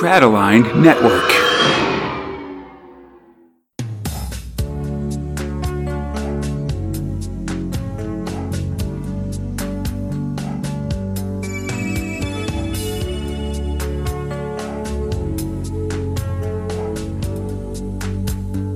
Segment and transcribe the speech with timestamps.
[0.00, 1.28] Crataline Network.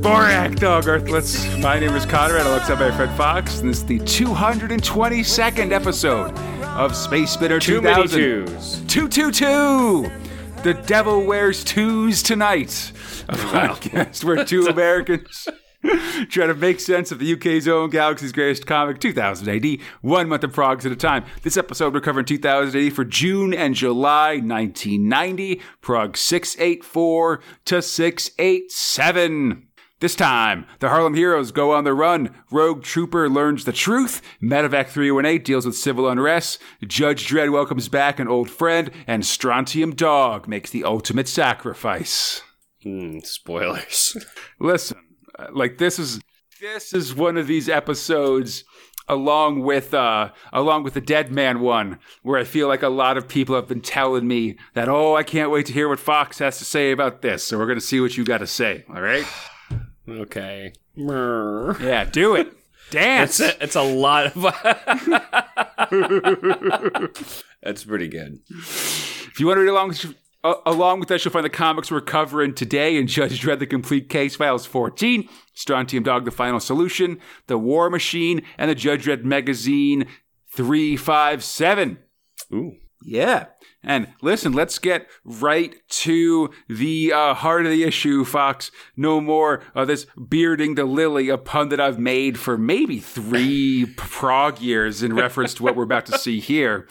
[0.02, 1.58] Borag Thungg Earthlets.
[1.62, 6.38] My name is Conrad, alongside my Fred Fox, and this is the 222nd episode
[6.76, 8.82] of Space Spinner Too many twos.
[8.88, 10.23] 222!
[10.64, 12.90] The Devil Wears Twos Tonight.
[13.28, 15.46] A podcast where two Americans
[16.30, 20.42] try to make sense of the UK's own Galaxy's Greatest Comic 2000 AD, one month
[20.42, 21.26] of progs at a time.
[21.42, 29.66] This episode we're covering 2000 AD for June and July 1990, prog 684 to 687.
[30.00, 32.34] This time, the Harlem Heroes go on the run.
[32.50, 34.20] Rogue Trooper learns the truth.
[34.42, 36.60] Medevac 318 deals with civil unrest.
[36.84, 38.90] Judge Dredd welcomes back an old friend.
[39.06, 42.42] And Strontium Dog makes the ultimate sacrifice.
[42.82, 44.16] Hmm, spoilers.
[44.60, 44.98] Listen,
[45.38, 46.20] uh, like this is
[46.60, 48.64] this is one of these episodes
[49.08, 53.16] along with uh along with the Dead Man one where I feel like a lot
[53.16, 56.40] of people have been telling me that oh I can't wait to hear what Fox
[56.40, 57.44] has to say about this.
[57.44, 59.26] So we're going to see what you got to say, all right?
[60.08, 60.72] okay.
[61.80, 62.52] Yeah, do it.
[62.90, 63.40] Dance.
[63.40, 64.34] It's a, it's a lot of.
[67.62, 68.40] That's pretty good.
[68.50, 69.94] If you want to read along,
[70.44, 73.66] uh, along with us, you'll find the comics we're covering today in Judge Dredd The
[73.66, 79.06] Complete Case Files 14, Strontium Dog The Final Solution, The War Machine, and the Judge
[79.06, 80.06] Dredd Magazine
[80.52, 81.98] 357.
[82.52, 82.72] Ooh.
[83.02, 83.46] Yeah.
[83.84, 88.70] And listen, let's get right to the uh, heart of the issue, Fox.
[88.96, 93.86] No more of this bearding the lily, a pun that I've made for maybe three
[93.96, 96.88] prog years in reference to what we're about to see here.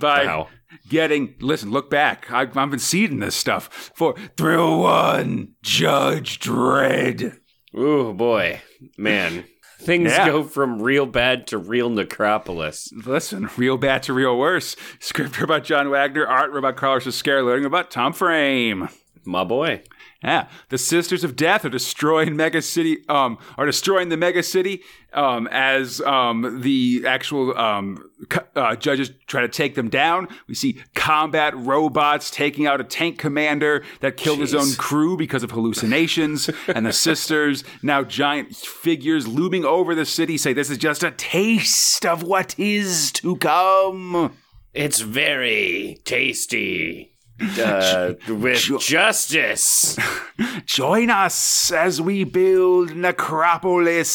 [0.00, 0.48] By Wow.
[0.88, 2.30] getting, listen, look back.
[2.30, 7.38] I, I've been seeding this stuff for Thrill One, Judge Dredd.
[7.76, 8.60] Ooh, boy.
[8.98, 9.44] Man.
[9.84, 10.26] Things Yeah.
[10.26, 12.90] go from real bad to real necropolis.
[13.06, 14.76] Listen, real bad to real worse.
[14.98, 18.88] Script about John Wagner, art about Carlos Ezquerra, learning about Tom Frame.
[19.24, 19.82] My boy.
[20.24, 23.04] Yeah, the Sisters of Death are destroying Mega City.
[23.10, 24.82] Um, are destroying the Mega City.
[25.12, 28.10] Um, as um the actual um
[28.56, 30.28] uh, judges try to take them down.
[30.48, 35.42] We see combat robots taking out a tank commander that killed his own crew because
[35.42, 36.48] of hallucinations.
[36.68, 41.10] and the sisters, now giant figures looming over the city, say this is just a
[41.10, 44.34] taste of what is to come.
[44.72, 47.13] It's very tasty.
[47.40, 49.98] Uh, with Jo- justice.
[50.66, 54.10] Join us as we build Necropolis.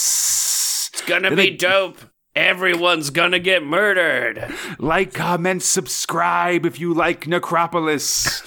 [0.93, 1.97] It's gonna be dope.
[2.35, 4.53] Everyone's gonna get murdered.
[4.77, 8.41] Like, comment, subscribe if you like Necropolis.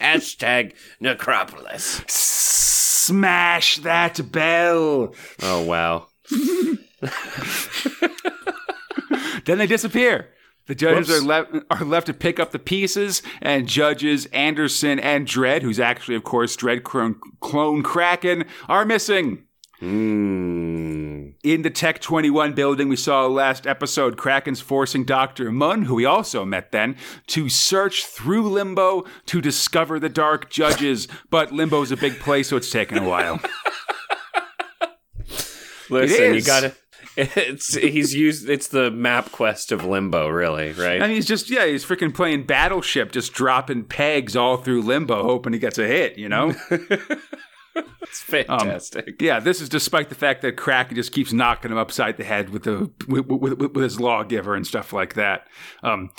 [0.00, 2.02] Hashtag necropolis.
[2.08, 5.14] Smash that bell.
[5.42, 6.08] Oh, wow.
[9.44, 10.28] Then they disappear.
[10.70, 11.22] The judges Whoops.
[11.22, 15.80] are left are left to pick up the pieces, and judges Anderson and Dredd, who's
[15.80, 19.46] actually, of course, Dredd clone, clone Kraken, are missing.
[19.80, 21.30] Hmm.
[21.42, 25.50] In the Tech 21 building, we saw last episode, Kraken's forcing Dr.
[25.50, 26.94] Munn, who we also met then,
[27.26, 31.08] to search through Limbo to discover the Dark Judges.
[31.30, 33.40] But Limbo's a big place, so it's taking a while.
[35.90, 36.76] Listen, you gotta.
[37.16, 38.48] It's he's used.
[38.48, 41.02] It's the map quest of Limbo, really, right?
[41.02, 45.52] And he's just, yeah, he's freaking playing Battleship, just dropping pegs all through Limbo, hoping
[45.52, 46.54] he gets a hit, you know?
[48.02, 49.20] it's fantastic.
[49.20, 52.50] yeah, this is despite the fact that Kraken just keeps knocking him upside the head
[52.50, 55.46] with, the, with, with, with his lawgiver and stuff like that.
[55.82, 56.10] Um,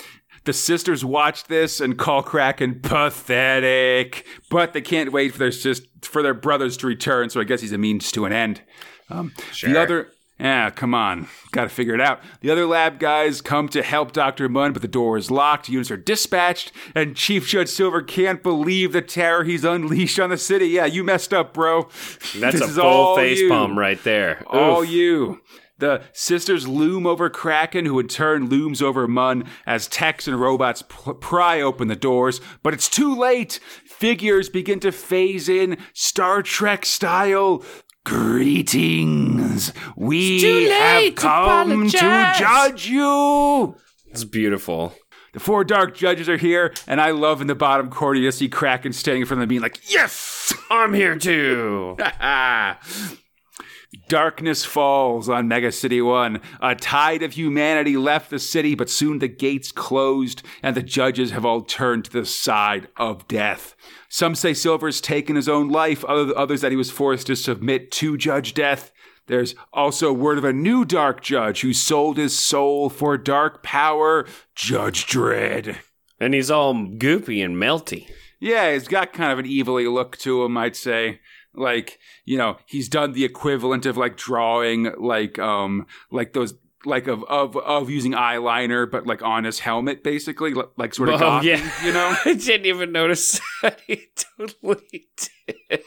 [0.44, 5.86] the sisters watch this and call Kraken pathetic, but they can't wait for their sis-
[6.02, 7.30] for their brothers to return.
[7.30, 8.60] So I guess he's a means to an end.
[9.08, 9.32] Um,
[9.72, 12.20] The other, yeah, come on, got to figure it out.
[12.40, 15.68] The other lab guys come to help Doctor Munn, but the door is locked.
[15.68, 20.38] Units are dispatched, and Chief Judge Silver can't believe the terror he's unleashed on the
[20.38, 20.66] city.
[20.68, 21.82] Yeah, you messed up, bro.
[22.36, 23.48] That's This a full all face you.
[23.48, 24.42] palm right there.
[24.48, 24.90] All Oof.
[24.90, 25.40] you.
[25.78, 30.82] The sisters loom over Kraken, who in turn looms over Munn as techs and robots
[30.82, 32.40] p- pry open the doors.
[32.62, 33.58] But it's too late.
[33.84, 37.64] Figures begin to phase in Star Trek style.
[38.04, 39.72] Greetings.
[39.96, 43.76] We have late to come to judge you.
[44.06, 44.94] It's beautiful.
[45.32, 48.48] The four dark judges are here, and I love in the bottom corner you see
[48.48, 50.52] Kraken standing in front of them being like, Yes!
[50.68, 51.96] I'm here too.
[54.08, 56.40] Darkness falls on Mega City 1.
[56.60, 61.30] A tide of humanity left the city, but soon the gates closed and the judges
[61.30, 63.76] have all turned to the side of death.
[64.08, 68.16] Some say Silver's taken his own life, others that he was forced to submit to
[68.16, 68.92] Judge Death.
[69.26, 74.26] There's also word of a new dark judge who sold his soul for dark power,
[74.54, 75.76] Judge Dredd.
[76.18, 78.08] And he's all goopy and melty.
[78.40, 81.20] Yeah, he's got kind of an evilly look to him, I'd say
[81.54, 86.54] like you know he's done the equivalent of like drawing like um like those
[86.84, 91.22] like of of of using eyeliner but like on his helmet basically like sort of
[91.22, 91.70] oh, yeah.
[91.84, 92.16] you know?
[92.24, 93.80] I didn't even notice that.
[93.86, 94.06] He
[94.38, 95.08] totally
[95.46, 95.80] did.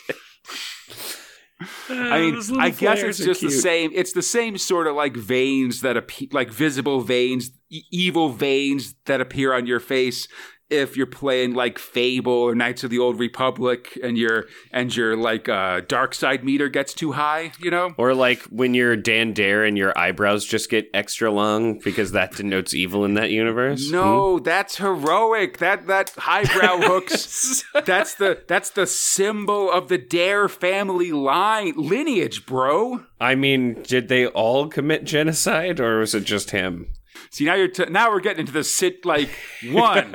[1.90, 3.92] I mean, I guess it's just the same.
[3.94, 8.96] It's the same sort of like veins that appear, like visible veins, e- evil veins
[9.06, 10.28] that appear on your face
[10.70, 15.16] if you're playing like Fable or Knights of the Old Republic and your and your
[15.16, 17.94] like uh, dark side meter gets too high, you know?
[17.98, 22.32] Or like when you're Dan Dare and your eyebrows just get extra long because that
[22.36, 23.92] denotes evil in that universe.
[23.92, 24.44] No, hmm?
[24.44, 25.60] that's heroic.
[25.60, 27.64] That that highbrow hooks.
[27.86, 33.04] that's the that's the symbol of the Dare family line lineage, bro.
[33.20, 36.88] I mean, did they all commit genocide or was it just him?
[37.36, 39.30] See now you're t- now we're getting into the sit like
[39.66, 40.10] one,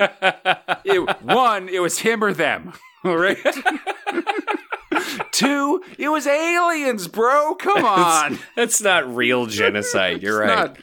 [0.83, 2.73] it, one it was him or them.
[3.03, 3.37] All right.
[5.31, 7.53] Two, it was aliens, bro.
[7.53, 8.31] Come on.
[8.55, 10.23] That's, that's not real genocide.
[10.23, 10.47] You're right.
[10.47, 10.79] Not,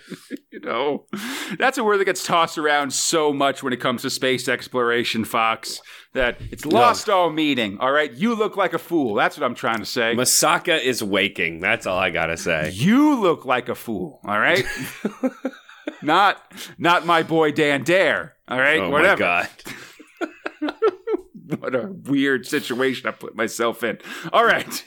[0.53, 1.07] you know,
[1.59, 5.25] that's a word that gets tossed around so much when it comes to space exploration,
[5.25, 5.81] Fox,
[6.13, 7.19] that it's lost no.
[7.19, 7.79] all meaning.
[7.81, 8.13] All right.
[8.13, 9.15] You look like a fool.
[9.15, 10.15] That's what I'm trying to say.
[10.15, 11.59] Masaka is waking.
[11.59, 12.71] That's all I got to say.
[12.71, 14.21] You look like a fool.
[14.25, 14.65] All right
[16.03, 16.43] not
[16.79, 18.35] not my boy Dan Dare.
[18.49, 19.23] All right, oh whatever.
[19.23, 19.49] My God.
[21.59, 23.99] what a weird situation I put myself in.
[24.33, 24.85] All right.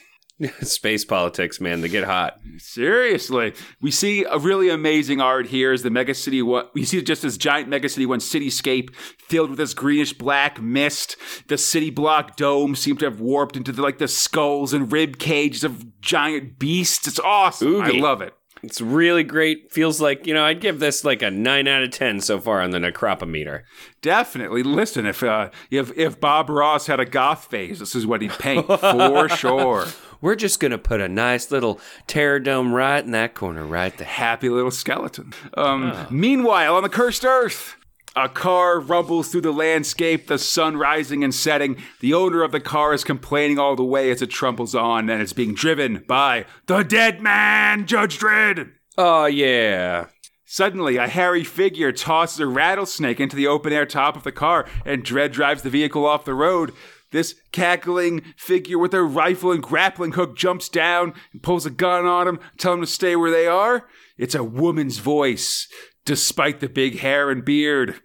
[0.62, 2.40] Space politics, man, they get hot.
[2.58, 3.54] Seriously.
[3.80, 5.72] We see a really amazing art here.
[5.72, 6.66] Is the Mega City One.
[6.74, 11.16] We see just this giant Mega City One cityscape filled with this greenish black mist.
[11.48, 15.20] The city block dome seems to have warped into the, like the skulls and rib
[15.20, 17.08] cages of giant beasts.
[17.08, 17.76] It's awesome.
[17.76, 18.00] Oogie.
[18.00, 18.34] I love it.
[18.64, 19.72] It's really great.
[19.72, 22.62] Feels like, you know, I'd give this like a 9 out of 10 so far
[22.62, 23.64] on the Necropometer.
[24.02, 24.64] Definitely.
[24.64, 28.32] Listen, if uh, if if Bob Ross had a goth phase, this is what he'd
[28.32, 29.88] paint for sure.
[30.22, 33.96] We're just going to put a nice little terror dome right in that corner, right
[33.98, 35.34] The happy little skeleton.
[35.56, 36.08] Um, oh.
[36.12, 37.76] Meanwhile, on the cursed earth,
[38.16, 41.78] a car rumbles through the landscape, the sun rising and setting.
[42.00, 45.22] The owner of the car is complaining all the way as it trumbles on, and
[45.22, 48.72] it's being driven by the dead man, Judge Dredd.
[48.98, 50.08] Oh, yeah.
[50.46, 54.68] Suddenly, a hairy figure tosses a rattlesnake into the open air top of the car,
[54.86, 56.74] and Dredd drives the vehicle off the road.
[57.12, 62.06] This cackling figure with a rifle and grappling hook jumps down and pulls a gun
[62.06, 63.88] on him, telling him to stay where they are.
[64.18, 65.68] It's a woman's voice
[66.06, 68.02] despite the big hair and beard.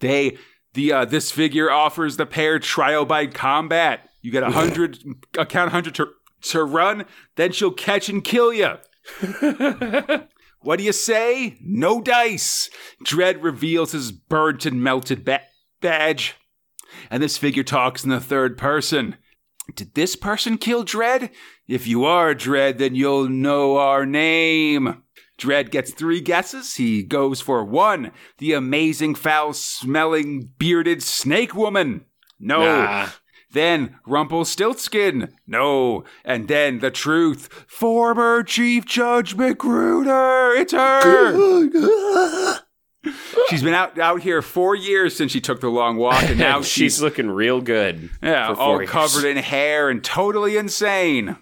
[0.00, 0.38] They
[0.74, 4.08] the uh, this figure offers the pair trial by combat.
[4.20, 4.98] You get a hundred
[5.38, 6.08] account hundred to
[6.42, 7.04] to run,
[7.36, 8.74] then she'll catch and kill you.
[10.60, 11.56] what do you say?
[11.60, 12.70] No dice.
[13.04, 15.42] Dredd reveals his burnt and melted ba-
[15.80, 16.34] badge,
[17.10, 19.16] and this figure talks in the third person.
[19.74, 21.30] Did this person kill Dredd?
[21.66, 25.02] If you are Dredd, then you'll know our name.
[25.38, 26.76] Dredd gets three guesses.
[26.76, 32.06] He goes for one, the amazing, foul smelling, bearded snake woman.
[32.40, 32.60] No.
[32.60, 33.08] Nah.
[33.52, 35.32] Then Rumpelstiltskin.
[35.46, 36.04] No.
[36.24, 37.48] And then the truth.
[37.68, 40.58] Former Chief Judge McGruder.
[40.58, 42.60] It's her.
[43.48, 46.58] She's been out out here four years since she took the long walk, and now
[46.62, 48.10] she's, she's looking real good.
[48.20, 48.90] Yeah, all years.
[48.90, 51.36] covered in hair and totally insane.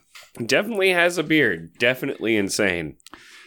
[0.45, 1.73] Definitely has a beard.
[1.79, 2.97] Definitely insane.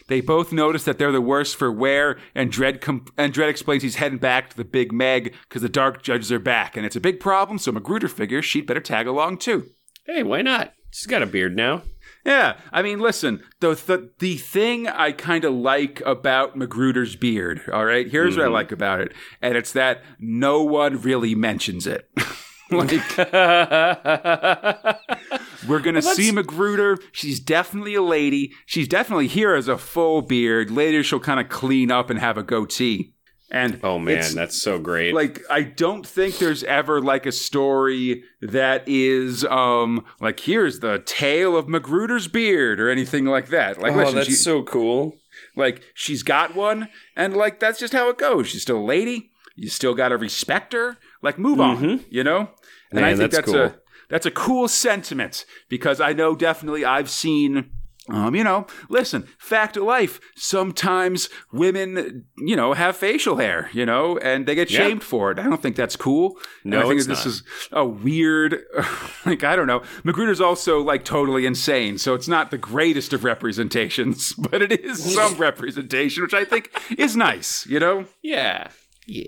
[0.08, 3.82] They both notice that they're the worst for wear, and Dredd com- and Dredd explains
[3.82, 6.96] he's heading back to the Big Meg because the Dark Judges are back, and it's
[6.96, 7.58] a big problem.
[7.58, 9.66] So McGruder figures she'd better tag along too.
[10.06, 10.72] Hey, why not?
[10.90, 11.82] She's got a beard now.
[12.24, 17.62] Yeah, I mean, listen, the the, the thing I kind of like about McGruder's beard,
[17.72, 18.40] all right, here's mm-hmm.
[18.40, 18.54] what I mm-hmm.
[18.54, 22.10] like about it, and it's that no one really mentions it.
[22.70, 22.90] like,
[25.66, 27.02] we're gonna well, see McGruder.
[27.12, 28.52] She's definitely a lady.
[28.66, 30.70] She's definitely here as a full beard.
[30.70, 33.14] Later, she'll kind of clean up and have a goatee.
[33.50, 35.14] And oh man, that's so great.
[35.14, 41.02] Like I don't think there's ever like a story that is um like here's the
[41.06, 43.80] tale of McGruder's beard or anything like that.
[43.80, 45.16] Like oh, listen, that's she, so cool.
[45.56, 48.48] Like she's got one, and like that's just how it goes.
[48.48, 49.30] She's still a lady.
[49.56, 50.98] You still got to respect her.
[51.22, 51.84] Like move mm-hmm.
[51.84, 52.50] on, you know.
[52.90, 53.64] And Man, I think that's, that's cool.
[53.64, 53.74] a
[54.08, 57.70] that's a cool sentiment because I know definitely I've seen
[58.10, 60.18] Um, you know, listen, fact of life.
[60.34, 64.78] Sometimes women, you know, have facial hair, you know, and they get Yeah.
[64.78, 65.38] shamed for it.
[65.38, 66.38] I don't think that's cool.
[66.64, 67.26] And No, I think this not.
[67.26, 68.64] is a weird,
[69.26, 69.80] like, I don't know.
[70.06, 71.98] McGruder's also like totally insane.
[71.98, 76.70] So it's not the greatest of representations, but it is some representation, which I think
[76.96, 78.06] is nice, you know?
[78.22, 78.68] Yeah.
[79.06, 79.26] Yeah.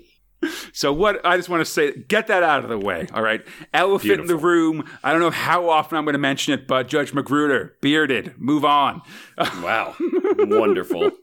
[0.73, 3.07] So what I just want to say, get that out of the way.
[3.13, 3.45] All right.
[3.73, 4.89] Elephant in the room.
[5.03, 8.65] I don't know how often I'm going to mention it, but Judge McGruder, bearded, move
[8.65, 9.01] on.
[9.37, 9.95] Wow.
[10.37, 11.11] Wonderful.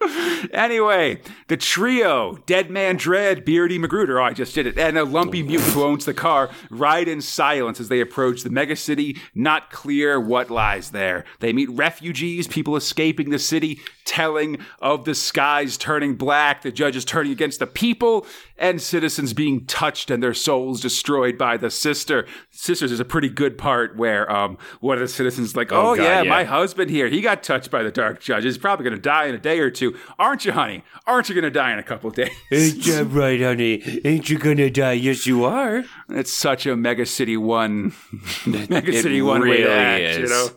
[0.52, 5.04] Anyway, the trio, Dead Man Dredd, Beardy McGruder, oh, I just did it, and a
[5.04, 9.70] lumpy mutant who owns the car, ride in silence as they approach the megacity, not
[9.70, 11.24] clear what lies there.
[11.40, 17.04] They meet refugees, people escaping the city, telling of the skies turning black, the judges
[17.04, 18.26] turning against the people,
[18.56, 22.26] and citizens being touched and their souls destroyed by the sister.
[22.50, 26.02] Sisters is a pretty good part where um, one of the citizens like, oh, God,
[26.02, 26.30] yeah, yeah.
[26.30, 28.54] my husband here, he got touched by the dark judges.
[28.54, 29.85] He's probably going to die in a day or two.
[30.18, 30.82] Aren't you, honey?
[31.06, 32.30] Aren't you going to die in a couple days?
[32.52, 34.00] Ain't that right, honey?
[34.04, 34.92] Ain't you gonna die?
[34.92, 35.84] Yes, you are.
[36.08, 37.94] It's such a Mega City One,
[38.46, 40.30] Mega City One way really to act, you is.
[40.30, 40.48] know.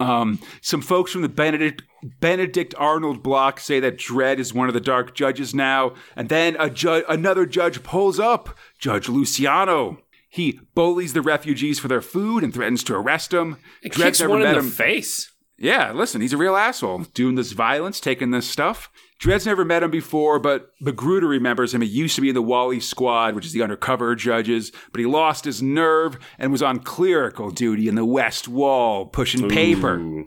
[0.00, 1.82] Um, some folks from the Benedict
[2.20, 6.56] Benedict Arnold block say that Dredd is one of the dark judges now, and then
[6.58, 9.98] a ju- another judge pulls up, Judge Luciano.
[10.28, 13.56] He bullies the refugees for their food and threatens to arrest them.
[13.88, 15.30] Kicks one in the face.
[15.56, 18.90] Yeah, listen, he's a real asshole doing this violence, taking this stuff.
[19.20, 21.80] Dredd's never met him before, but McGruder remembers him.
[21.80, 25.06] He used to be in the Wally Squad, which is the undercover judges, but he
[25.06, 30.24] lost his nerve and was on clerical duty in the West Wall, pushing paper.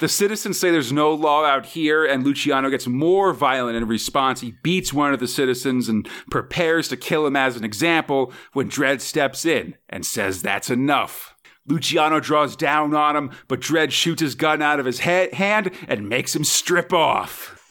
[0.00, 4.40] The citizens say there's no law out here, and Luciano gets more violent in response.
[4.40, 8.70] He beats one of the citizens and prepares to kill him as an example when
[8.70, 11.34] Dredd steps in and says that's enough.
[11.68, 16.08] Luciano draws down on him, but Dredd shoots his gun out of his hand and
[16.08, 17.66] makes him strip off.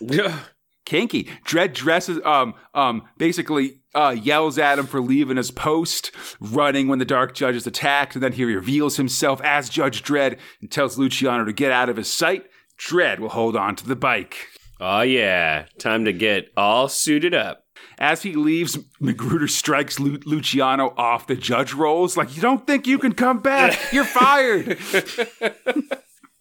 [0.86, 1.26] Kinky.
[1.44, 7.00] Dredd dresses, um, um, basically uh, yells at him for leaving his post, running when
[7.00, 10.98] the Dark Judge is attacked, and then he reveals himself as Judge Dredd and tells
[10.98, 12.46] Luciano to get out of his sight.
[12.80, 14.48] Dredd will hold on to the bike.
[14.80, 17.66] Oh yeah, time to get all suited up.
[18.00, 22.16] As he leaves, McGruder strikes Lu- Luciano off the judge rolls.
[22.16, 23.78] Like, you don't think you can come back?
[23.92, 24.78] You're fired.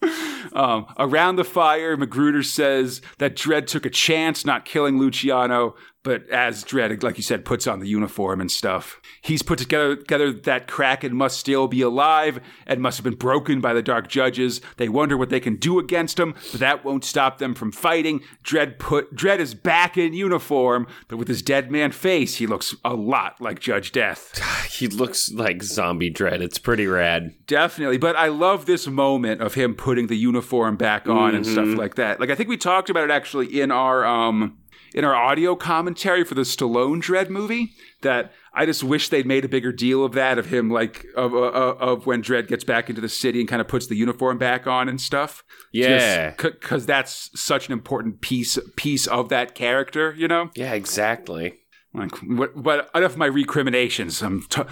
[0.53, 5.75] um, around the fire, McGruder says that Dredd took a chance not killing Luciano,
[6.07, 9.01] but as Dredd, like you said, puts on the uniform and stuff.
[9.23, 13.61] He's put together, together that Kraken must still be alive and must have been broken
[13.61, 14.61] by the Dark Judges.
[14.77, 18.21] They wonder what they can do against him, but that won't stop them from fighting.
[18.45, 22.77] Dredd put Dredd is back in uniform, but with his dead man face, he looks
[22.85, 24.41] a lot like Judge Death.
[24.77, 26.43] He looks like zombie Dredd.
[26.43, 27.33] It's pretty rad.
[27.47, 27.97] Definitely.
[27.97, 31.95] But I love this moment of him putting the uniform back on and stuff like
[31.95, 32.21] that.
[32.21, 34.59] Like I think we talked about it actually in our um
[34.97, 39.45] in our audio commentary for the Stallone Dredd movie that I just wish they'd made
[39.45, 42.65] a bigger deal of that of him like of uh, uh, of when Dredd gets
[42.65, 45.45] back into the city and kind of puts the uniform back on and stuff.
[45.71, 46.31] Yeah.
[46.33, 50.51] Cuz that's such an important piece piece of that character, you know?
[50.55, 51.61] Yeah, exactly.
[51.93, 54.23] Like, what, but enough of my recriminations.
[54.23, 54.63] I'm t-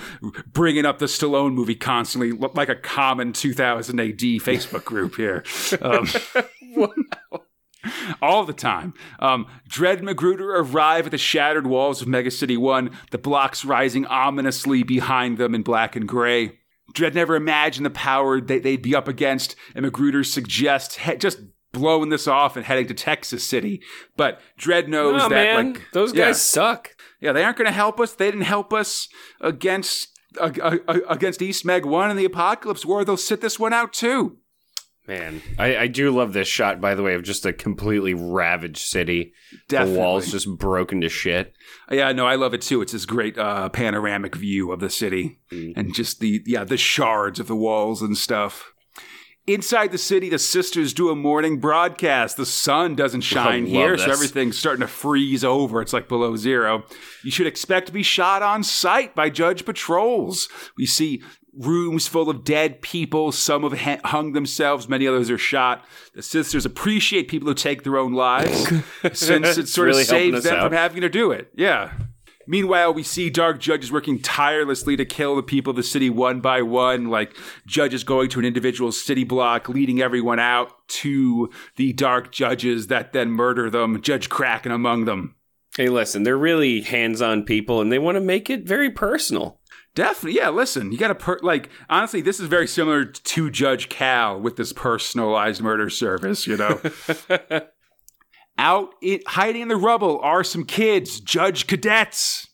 [0.46, 5.42] bringing up the Stallone movie constantly, like a common 2000 AD Facebook group here.
[5.80, 6.06] Um,
[8.22, 8.94] all the time.
[9.18, 14.06] Um, Dredd McGruder arrive at the shattered walls of Mega City 1, the blocks rising
[14.06, 16.58] ominously behind them in black and gray.
[16.94, 21.38] Dredd never imagined the power they, they'd be up against, and McGruder suggests he- just
[21.72, 23.82] blowing this off and heading to Texas City.
[24.16, 26.32] But Dredd knows that, man, like, those guys yeah.
[26.32, 26.96] suck.
[27.20, 28.14] Yeah, they aren't going to help us.
[28.14, 29.08] They didn't help us
[29.40, 30.10] against
[30.40, 33.04] uh, uh, against East Meg One and the Apocalypse War.
[33.04, 34.38] They'll sit this one out too.
[35.06, 38.78] Man, I, I do love this shot, by the way, of just a completely ravaged
[38.78, 39.34] city.
[39.68, 39.94] Definitely.
[39.94, 41.54] The walls just broken to shit.
[41.90, 42.80] Yeah, no, I love it too.
[42.80, 47.38] It's this great uh, panoramic view of the city and just the yeah the shards
[47.38, 48.72] of the walls and stuff.
[49.46, 52.38] Inside the city, the sisters do a morning broadcast.
[52.38, 55.82] The sun doesn't shine here, so everything's starting to freeze over.
[55.82, 56.84] It's like below zero.
[57.22, 60.48] You should expect to be shot on sight by judge patrols.
[60.78, 61.22] We see
[61.58, 63.32] rooms full of dead people.
[63.32, 65.84] Some have hung themselves, many others are shot.
[66.14, 68.68] The sisters appreciate people who take their own lives
[69.12, 70.64] since it sort really of saves them out.
[70.64, 71.50] from having to do it.
[71.54, 71.92] Yeah.
[72.46, 76.40] Meanwhile, we see dark judges working tirelessly to kill the people of the city one
[76.40, 77.34] by one, like
[77.66, 83.12] judges going to an individual city block, leading everyone out to the dark judges that
[83.12, 85.36] then murder them, Judge Kraken among them.
[85.76, 89.58] Hey, listen, they're really hands on people and they want to make it very personal.
[89.94, 90.48] Definitely, yeah.
[90.50, 94.56] Listen, you got to per- like honestly, this is very similar to Judge Cal with
[94.56, 96.46] this personalized murder service.
[96.46, 96.80] You know,
[98.58, 102.48] out it, hiding in the rubble are some kids, judge cadets.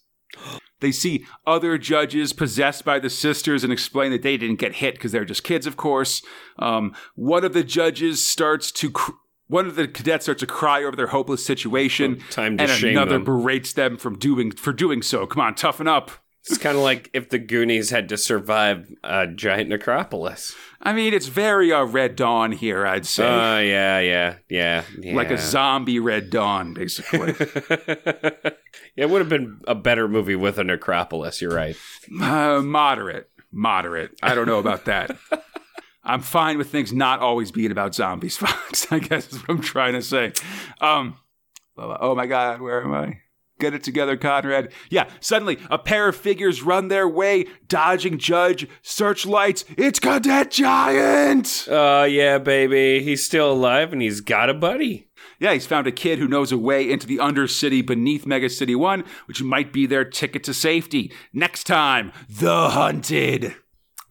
[0.80, 4.94] They see other judges possessed by the sisters and explain that they didn't get hit
[4.94, 6.22] because they're just kids, of course.
[6.58, 8.90] Um, one of the judges starts to.
[8.90, 9.12] Cr-
[9.46, 12.70] one of the cadets starts to cry over their hopeless situation, Oh, Time to and
[12.72, 13.24] shame another them.
[13.24, 15.26] berates them from doing for doing so.
[15.26, 16.12] Come on, toughen up.
[16.48, 20.54] It's kind of like if the Goonies had to survive a giant necropolis.
[20.80, 23.26] I mean, it's very uh, Red Dawn here, I'd say.
[23.26, 25.14] Oh, yeah, yeah, yeah, yeah.
[25.14, 27.34] like a zombie Red Dawn, basically.
[28.96, 31.42] it would have been a better movie with a necropolis.
[31.42, 31.76] You're right.
[32.20, 33.30] uh, moderate.
[33.52, 34.12] Moderate.
[34.22, 35.18] I don't know about that.
[36.02, 38.90] I'm fine with things not always being about zombies, Fox.
[38.90, 40.32] I guess is what I'm trying to say.
[40.80, 41.18] Um,
[41.76, 43.20] oh my God, where am I?
[43.60, 44.72] Get it together, Conrad.
[44.88, 49.64] Yeah, suddenly a pair of figures run their way, dodging Judge, searchlights.
[49.76, 51.66] It's Cadet Giant!
[51.70, 53.02] Oh, yeah, baby.
[53.02, 55.08] He's still alive and he's got a buddy.
[55.38, 59.04] Yeah, he's found a kid who knows a way into the Undercity beneath Megacity 1,
[59.26, 61.12] which might be their ticket to safety.
[61.32, 63.54] Next time, The Hunted.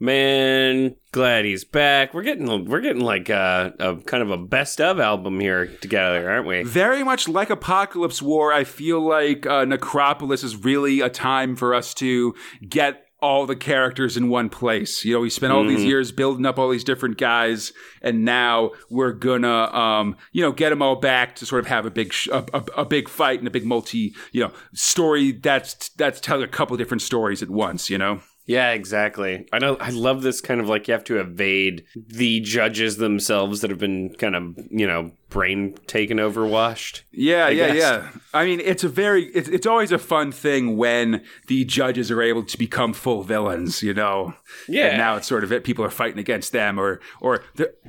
[0.01, 2.13] Man, glad he's back.
[2.13, 6.29] We're getting we're getting like a, a kind of a best of album here together,
[6.29, 6.63] aren't we?
[6.63, 11.75] Very much like Apocalypse War, I feel like uh, Necropolis is really a time for
[11.75, 12.33] us to
[12.67, 15.03] get all the characters in one place.
[15.03, 18.71] You know, we spent all these years building up all these different guys, and now
[18.89, 22.13] we're gonna, um, you know, get them all back to sort of have a big,
[22.13, 26.21] sh- a, a, a big fight and a big multi, you know, story that's that's
[26.21, 27.89] telling a couple different stories at once.
[27.89, 28.21] You know.
[28.49, 29.45] Yeah, exactly.
[29.53, 29.75] I know.
[29.75, 33.77] I love this kind of like you have to evade the judges themselves that have
[33.77, 37.03] been kind of you know brain taken over, washed.
[37.11, 37.77] Yeah, yeah, guess.
[37.77, 38.09] yeah.
[38.33, 42.21] I mean, it's a very it's it's always a fun thing when the judges are
[42.21, 44.33] able to become full villains, you know.
[44.67, 44.87] Yeah.
[44.87, 45.63] And now it's sort of it.
[45.63, 47.43] People are fighting against them, or or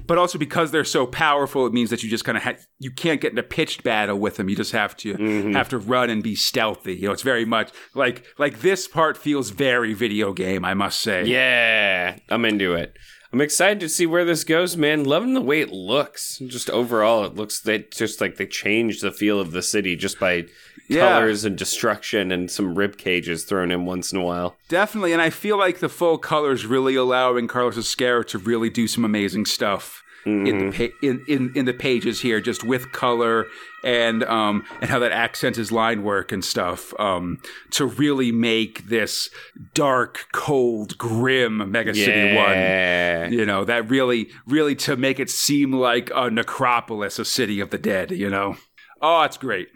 [0.06, 2.90] but also because they're so powerful, it means that you just kind of ha- you
[2.90, 4.48] can't get in a pitched battle with them.
[4.48, 5.52] You just have to Mm-hmm.
[5.52, 6.94] have to run and be stealthy.
[6.96, 10.64] You know, it's very much like like this part feels very video game.
[10.64, 11.24] I must say.
[11.24, 12.96] Yeah, I'm into it.
[13.32, 15.04] I'm excited to see where this goes, man.
[15.04, 16.38] Loving the way it looks.
[16.38, 20.18] Just overall, it looks that just like they changed the feel of the city just
[20.18, 20.46] by
[20.88, 21.08] Yeah.
[21.08, 24.56] colors and destruction and some rib cages thrown in once in a while.
[24.68, 28.88] Definitely, and I feel like the full colors really allowing Carlos Ezquerra to really do
[28.88, 33.46] some amazing stuff in the pa- in, in in the pages here, just with color
[33.82, 37.38] and um and how that accents his line work and stuff um
[37.70, 39.30] to really make this
[39.74, 42.50] dark, cold, grim Mega City One.
[42.50, 43.28] Yeah.
[43.28, 47.70] You know that really, really to make it seem like a necropolis, a city of
[47.70, 48.10] the dead.
[48.10, 48.56] You know,
[49.00, 49.68] oh, it's great.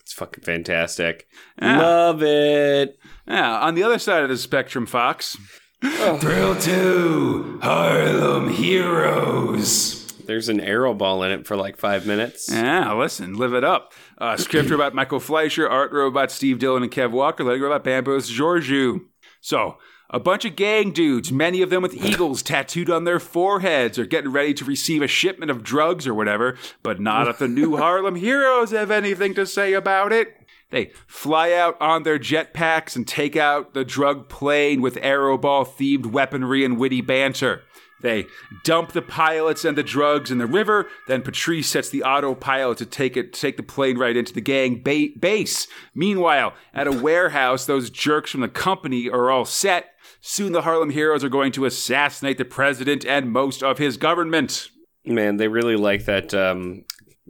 [0.00, 1.26] It's fucking fantastic.
[1.60, 1.78] Yeah.
[1.80, 2.98] Love it.
[3.26, 5.36] Yeah, on the other side of the spectrum, Fox.
[6.20, 10.06] Thrill 2 Harlem Heroes.
[10.26, 12.48] There's an aeroball in it for like five minutes.
[12.48, 13.92] Yeah, listen, live it up.
[14.16, 18.30] Uh, script robot Michael Fleisher, art robot Steve Dillon and Kev Walker, letting robot Bambos
[18.30, 19.00] Georgiou.
[19.40, 19.76] So,
[20.08, 24.06] a bunch of gang dudes, many of them with eagles tattooed on their foreheads, are
[24.06, 27.76] getting ready to receive a shipment of drugs or whatever, but not if the new
[27.78, 30.41] Harlem Heroes have anything to say about it.
[30.72, 36.06] They fly out on their jetpacks and take out the drug plane with aeroball themed
[36.06, 37.62] weaponry and witty banter.
[38.00, 38.26] They
[38.64, 40.88] dump the pilots and the drugs in the river.
[41.06, 44.82] Then Patrice sets the autopilot to take it, take the plane right into the gang
[44.82, 45.68] ba- base.
[45.94, 49.90] Meanwhile, at a warehouse, those jerks from the company are all set.
[50.20, 54.70] Soon, the Harlem Heroes are going to assassinate the president and most of his government.
[55.04, 56.84] Man, they really like that um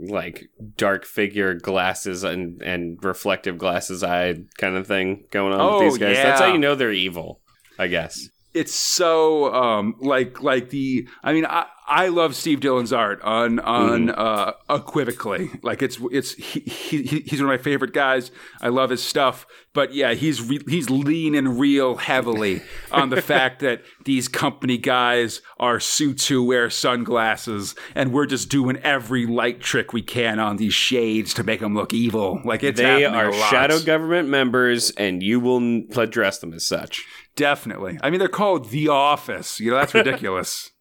[0.09, 5.79] like dark figure glasses and and reflective glasses eye kind of thing going on Oh,
[5.85, 6.17] with these guys.
[6.17, 7.41] That's how you know they're evil,
[7.79, 8.29] I guess.
[8.55, 13.59] it's so um like like the I mean I I love Steve Dillon's art on
[13.61, 18.69] on uh equivocally like it's it's he, he he's one of my favorite guys I
[18.69, 23.83] love his stuff but yeah he's re- he's leaning real heavily on the fact that
[24.05, 29.93] these company guys are suits who wear sunglasses and we're just doing every light trick
[29.93, 33.79] we can on these shades to make them look evil like it's They are shadow
[33.81, 37.05] government members, and you will address them as such.
[37.37, 37.99] Definitely.
[38.03, 39.61] I mean, they're called The Office.
[39.61, 40.72] You know, that's ridiculous.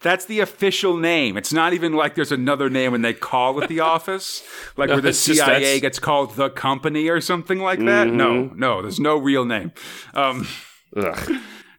[0.00, 1.36] That's the official name.
[1.36, 4.42] It's not even like there's another name when they call it The Office,
[4.76, 5.80] like where the just CIA Mm-hmm.
[5.80, 8.06] gets called The Company or something like that.
[8.08, 9.72] No, no, there's no real name.
[10.14, 10.46] Um,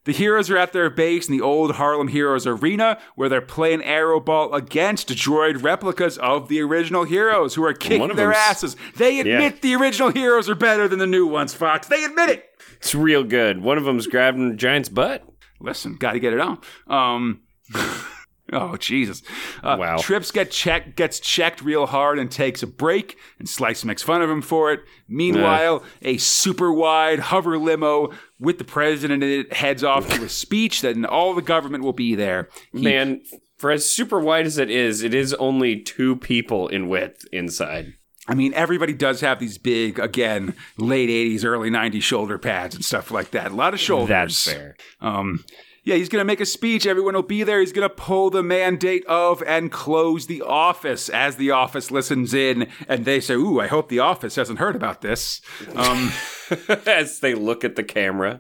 [0.06, 3.82] the heroes are at their base in the old Harlem Heroes Arena, where they're playing
[3.82, 8.76] Aeroball against droid replicas of the original heroes who are kicking their asses.
[8.96, 11.88] They admit the original heroes are better than the new ones, Fox.
[11.88, 12.46] They admit it.
[12.78, 13.62] It's real good.
[13.62, 15.24] One of them's grabbing giant's butt.
[15.60, 16.60] Listen, got to get it on.
[16.88, 17.42] Um,
[18.54, 19.22] oh Jesus!
[19.64, 19.98] Uh, Wow.
[19.98, 23.18] Trips get checked, gets checked real hard, and takes a break.
[23.38, 24.82] And Slice makes fun of him for it.
[25.08, 30.30] Meanwhile, a super wide hover limo with the president in it heads off to a
[30.44, 32.50] speech that all the government will be there.
[32.72, 33.22] He- Man,
[33.58, 37.94] for as super wide as it is, it is only two people in width inside.
[38.28, 42.86] I mean, everybody does have these big, again, late '80s, early '90s shoulder pads and
[42.86, 43.52] stuff like that.
[43.52, 44.10] A lot of shoulders.
[44.10, 44.76] That's fair.
[45.02, 45.44] Um,
[45.90, 46.86] yeah, he's going to make a speech.
[46.86, 47.60] Everyone will be there.
[47.60, 52.32] He's going to pull the mandate of and close the office as the office listens
[52.32, 52.68] in.
[52.88, 55.42] And they say, Ooh, I hope the office hasn't heard about this.
[55.76, 56.12] Um,
[56.86, 58.40] as they look at the camera.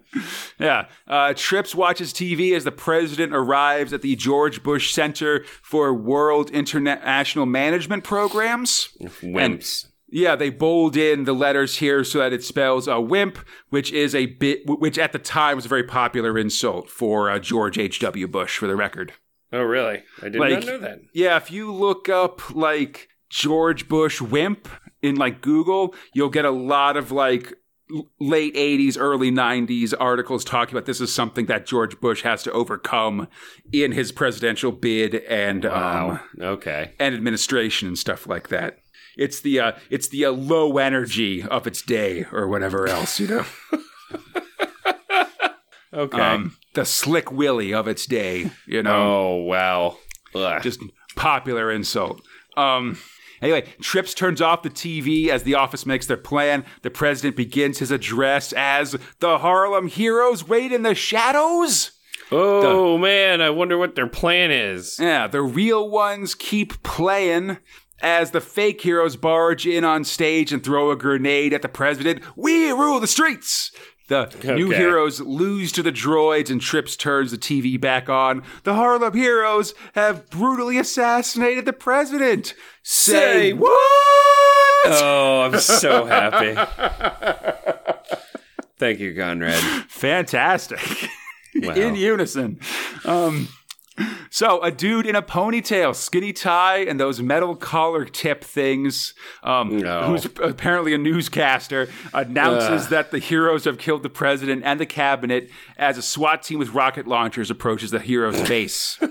[0.60, 0.86] yeah.
[1.08, 6.52] Uh, Trips watches TV as the president arrives at the George Bush Center for World
[6.52, 8.90] International Management Programs.
[9.02, 9.88] Wimps.
[10.12, 13.38] Yeah, they bold in the letters here so that it spells a wimp,
[13.70, 17.38] which is a bit, which at the time was a very popular insult for uh,
[17.40, 18.28] George H.W.
[18.28, 19.14] Bush, for the record.
[19.54, 20.04] oh, really?
[20.22, 21.00] I did Like- not know that.
[21.14, 24.68] Yeah, if you look up like George Bush wimp
[25.02, 27.54] in like Google, you'll get a lot of like
[28.20, 32.52] late 80s, early 90s articles talking about this is something that George Bush has to
[32.52, 33.28] overcome
[33.72, 36.94] in his presidential bid and um, okay.
[37.00, 38.80] and administration and stuff like that.
[39.20, 43.28] It's the uh, it's the uh, low energy of its day or whatever else, you
[43.28, 43.46] know.
[45.92, 46.22] Okay.
[46.22, 48.92] Um, the slick willy of its day, you know.
[48.96, 49.98] oh, wow.
[50.36, 50.62] Ugh.
[50.62, 50.80] just
[51.16, 52.22] popular insult.
[52.56, 53.00] Um,
[53.42, 56.64] anyway, Trips turns off the TV as the office makes their plan.
[56.84, 61.92] The president begins his address as the Harlem Heroes wait in the shadows.
[62.32, 63.42] oh, man.
[63.42, 65.00] I wonder what their plan is.
[65.00, 67.58] Yeah, the real ones keep playing
[68.02, 72.22] as the fake heroes barge in on stage and throw a grenade at the president.
[72.36, 73.72] We rule the streets.
[74.10, 78.42] The new heroes lose to the droids and Trips turns the TV back on.
[78.64, 82.56] The Harlem heroes have brutally assassinated the president.
[82.82, 83.70] Say Say what?
[84.86, 86.56] Oh, I'm so happy.
[88.80, 89.62] Thank you, Conrad.
[89.90, 90.80] Fantastic.
[91.56, 91.74] Wow.
[91.76, 92.60] in unison.
[93.06, 93.48] Um,
[94.30, 99.78] so a dude in a ponytail, skinny tie, and those metal collar tip things, um,
[99.80, 100.04] No.
[100.04, 102.90] who's apparently a newscaster, announces Ugh.
[102.90, 106.70] that the heroes have killed the president and the cabinet as a SWAT team with
[106.74, 109.00] rocket launchers approaches the heroes' base.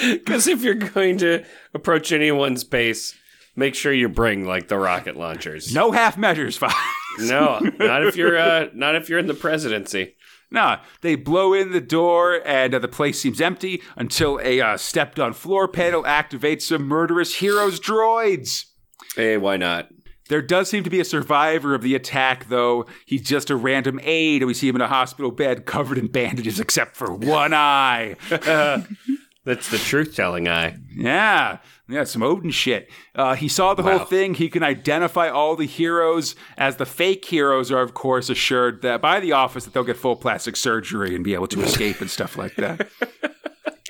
[0.00, 3.14] Because if you're going to approach anyone's base,
[3.54, 5.74] make sure you bring like the rocket launchers.
[5.74, 6.74] No half measures, Fox.
[7.20, 10.14] no, not if you're uh, not if you're in the presidency.
[10.52, 14.76] Nah, they blow in the door and uh, the place seems empty until a uh,
[14.76, 18.66] stepped on floor panel activates some murderous heroes droids.
[19.16, 19.88] Hey, why not?
[20.28, 22.86] There does seem to be a survivor of the attack, though.
[23.06, 26.06] He's just a random aide, and we see him in a hospital bed covered in
[26.08, 28.16] bandages except for one eye.
[29.44, 30.76] That's the truth telling eye.
[30.94, 31.58] yeah,
[31.92, 32.90] yeah, some Odin shit.
[33.14, 33.98] Uh, he saw the Wow.
[33.98, 34.34] whole thing.
[34.34, 39.00] He can identify all the heroes as the fake heroes are, of course, assured that
[39.00, 42.10] by the office that they'll get full plastic surgery and be able to escape and
[42.10, 42.88] stuff like that.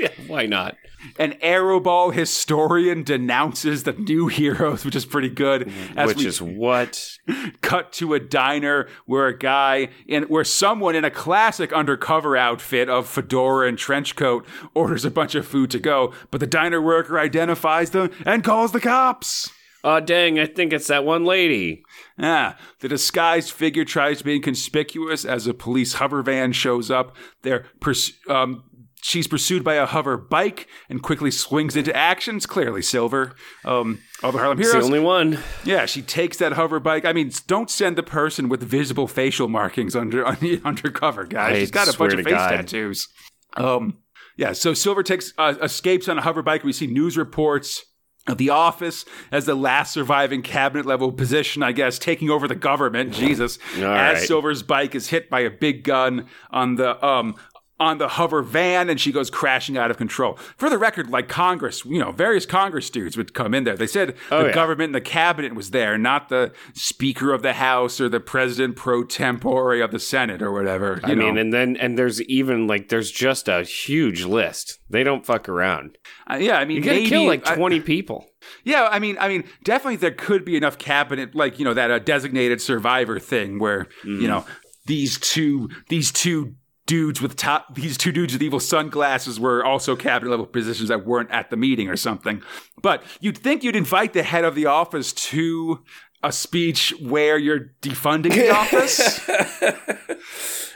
[0.02, 0.76] Yeah, why not?
[1.18, 5.72] An Aeroball historian denounces the new heroes, which is pretty good.
[5.96, 7.18] As Which is what?
[7.60, 12.88] cut to a diner where a guy in where someone in a classic undercover outfit
[12.88, 16.80] of fedora and trench coat orders a bunch of food to go, but the diner
[16.80, 19.52] worker identifies them and calls the cops.
[19.84, 20.38] Oh dang!
[20.38, 21.82] I think it's that one lady.
[22.18, 27.16] Ah, the disguised figure tries to be inconspicuous as a police hover van shows up.
[27.42, 28.62] They're purs- um,
[29.02, 32.36] she's pursued by a hover bike and quickly swings into action.
[32.36, 33.34] It's clearly Silver.
[33.64, 35.38] Um, the Harlem It's the only one.
[35.64, 37.04] Yeah, she takes that hover bike.
[37.04, 40.26] I mean, don't send the person with visible facial markings under
[40.64, 41.56] undercover, guys.
[41.56, 42.48] I She's got a bunch of face God.
[42.50, 43.08] tattoos.
[43.56, 43.98] Um,
[44.36, 44.52] yeah.
[44.52, 46.64] So Silver takes uh, escapes on a hover bike.
[46.64, 47.84] We see news reports
[48.28, 52.54] of the office as the last surviving cabinet level position, I guess, taking over the
[52.54, 53.12] government.
[53.12, 54.28] Jesus, All as right.
[54.28, 57.34] Silver's bike is hit by a big gun on the um
[57.82, 60.34] on the hover van and she goes crashing out of control.
[60.56, 63.76] For the record, like Congress, you know, various Congress dudes would come in there.
[63.76, 64.54] They said Oh, the yeah.
[64.54, 68.76] government and the cabinet was there, not the Speaker of the House or the President
[68.76, 71.00] pro tempore of the Senate or whatever.
[71.06, 71.26] You I know?
[71.26, 74.78] mean, and then and there's even like there's just a huge list.
[74.88, 75.98] They don't fuck around.
[76.30, 78.26] Uh, yeah, I mean, You maybe, kill like I- twenty people.
[78.64, 81.92] Yeah, I mean, I mean, definitely there could be enough cabinet, like you know, that
[81.92, 84.44] uh, designated survivor thing where you know
[84.86, 86.54] these two these two
[86.86, 91.06] dudes with top these two dudes with evil sunglasses were also cabinet level positions that
[91.06, 92.42] weren't at the meeting or something.
[92.82, 95.82] But you'd think you'd invite the head of the office to
[96.24, 99.20] a speech where you're defunding the office.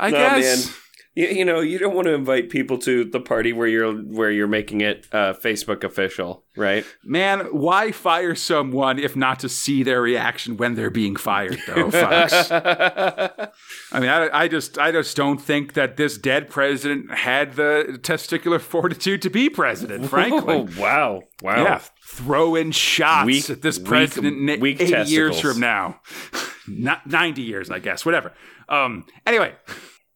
[0.01, 0.67] I No, guess.
[0.67, 0.75] man.
[1.17, 4.31] You, you know, you don't want to invite people to the party where you're where
[4.31, 6.85] you're making it uh, Facebook official, right?
[7.03, 11.91] Man, why fire someone if not to see their reaction when they're being fired, though,
[11.91, 12.51] folks?
[12.53, 17.99] I mean, I, I just, I just don't think that this dead president had the
[18.03, 20.11] testicular fortitude to be president.
[20.11, 21.63] Frankly, Oh, wow, wow.
[21.65, 25.99] yeah, throw in shots Weak- at this weak- president ni- weak eighty years from now,
[26.69, 28.05] not ninety years, I guess.
[28.05, 28.33] Whatever.
[28.69, 29.07] Um.
[29.27, 29.55] Anyway.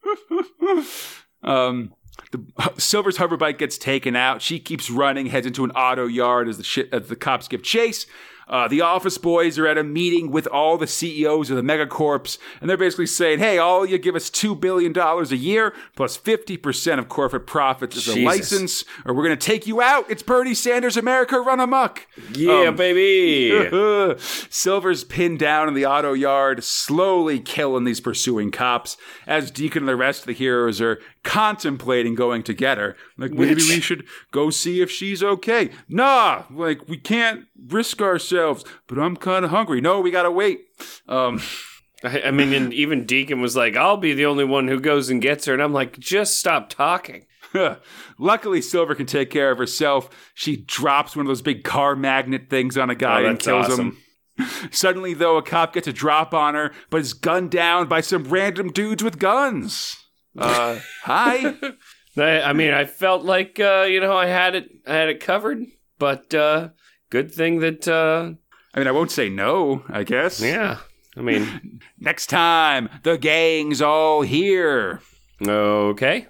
[1.42, 1.94] um.
[2.32, 2.44] The
[2.76, 4.42] Silver's hover bike gets taken out.
[4.42, 7.62] She keeps running, heads into an auto yard as the shit, as the cops give
[7.62, 8.06] chase.
[8.50, 12.36] Uh, the office boys are at a meeting with all the CEOs of the megacorps,
[12.60, 16.16] and they're basically saying, "Hey, all you give us two billion dollars a year plus
[16.16, 20.10] fifty percent of corporate profits as a license, or we're going to take you out.
[20.10, 23.68] It's Bernie Sanders America run amok." Yeah, Um, baby.
[24.18, 29.88] Silver's pinned down in the auto yard, slowly killing these pursuing cops, as Deacon and
[29.88, 32.96] the rest of the heroes are contemplating going to get her.
[33.18, 35.70] Like, maybe Which- we should go see if she's okay.
[35.88, 39.80] Nah, like, we can't risk ourselves, but I'm kind of hungry.
[39.80, 40.60] No, we gotta wait.
[41.08, 41.40] Um,
[42.04, 45.10] I, I mean, and even Deacon was like, "I'll be the only one who goes
[45.10, 47.26] and gets her," and I'm like, "Just stop talking."
[48.18, 50.08] Luckily, Silver can take care of herself.
[50.34, 53.66] She drops one of those big car magnet things on a guy Oh, and kills
[53.66, 53.98] awesome.
[54.38, 54.68] him.
[54.70, 58.24] Suddenly, though, a cop gets a drop on her, but is gunned down by some
[58.24, 59.96] random dudes with guns.
[60.38, 61.54] Uh, hi.
[62.16, 65.20] I, I mean, I felt like uh, you know I had it, I had it
[65.20, 65.64] covered,
[65.98, 66.70] but uh,
[67.10, 68.32] good thing that uh,
[68.74, 70.40] I mean, I won't say no, I guess.
[70.40, 70.78] yeah.
[71.16, 75.00] I mean, Next time, the gang's all here.
[75.46, 76.26] okay,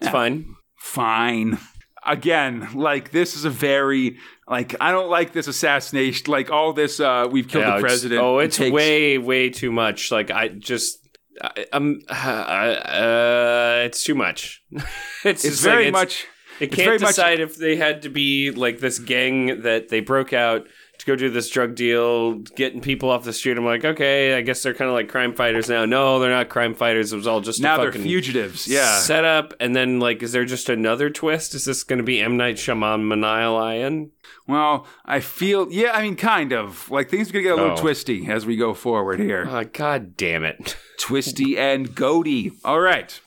[0.00, 0.54] it's fine.
[0.76, 1.58] Fine.
[2.04, 6.30] Again, like, this is a very, like, I don't like this assassination.
[6.30, 8.20] Like, all this, uh, we've killed Yeah, the president.
[8.20, 10.10] oh, it's takes- way, way too much.
[10.10, 10.98] Like I just,
[11.40, 14.62] I, I'm, uh, it's too much.
[15.24, 16.26] it's It's very like, it's- much.
[16.60, 19.98] It can't very much- decide if they had to be like this gang that they
[20.00, 20.66] broke out
[20.98, 23.56] to go do this drug deal, getting people off the street.
[23.58, 25.86] I'm like, okay, I guess they're kind of like crime fighters now.
[25.86, 27.12] No, they're not crime fighters.
[27.12, 28.68] It was all just Now they're fugitives.
[28.68, 28.98] Yeah.
[29.00, 29.54] set up.
[29.58, 31.54] And then like, is there just another twist?
[31.56, 34.10] Is this going to be M Night Shyamalan?
[34.48, 36.90] Well, I feel, yeah, I mean, kind of.
[36.90, 37.80] Like, things are going to get a little Oh.
[37.80, 39.46] twisty as we go forward here.
[39.48, 40.76] Oh, God damn it!
[41.00, 42.52] twisty and goaty.
[42.64, 43.18] All right.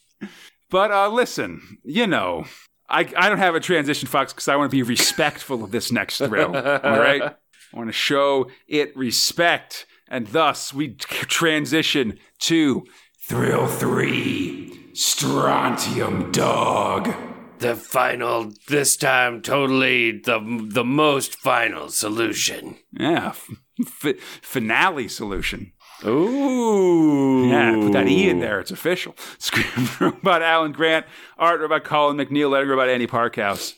[0.69, 2.45] But uh, listen, you know,
[2.89, 5.91] I, I don't have a transition, Fox, because I want to be respectful of this
[5.91, 6.55] next thrill.
[6.55, 7.21] All right?
[7.21, 9.85] I want to show it respect.
[10.07, 12.83] And thus, we transition to
[13.27, 17.13] Thrill 3 Strontium Dog.
[17.59, 20.39] The final, this time, totally the
[20.71, 22.77] the most final solution.
[22.91, 23.33] Yeah,
[23.79, 25.71] f- finale solution.
[26.05, 28.59] Ooh, Yeah, put that E in there.
[28.59, 29.15] It's official.
[29.39, 31.05] Script robot Alan Grant,
[31.37, 33.75] art about Colin MacNeil, letter about Annie Parkhouse.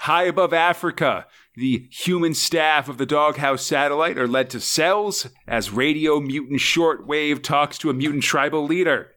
[0.00, 1.26] High above Africa,
[1.56, 7.42] the human staff of the Doghouse satellite are led to cells as radio mutant shortwave
[7.42, 9.10] talks to a mutant tribal leader.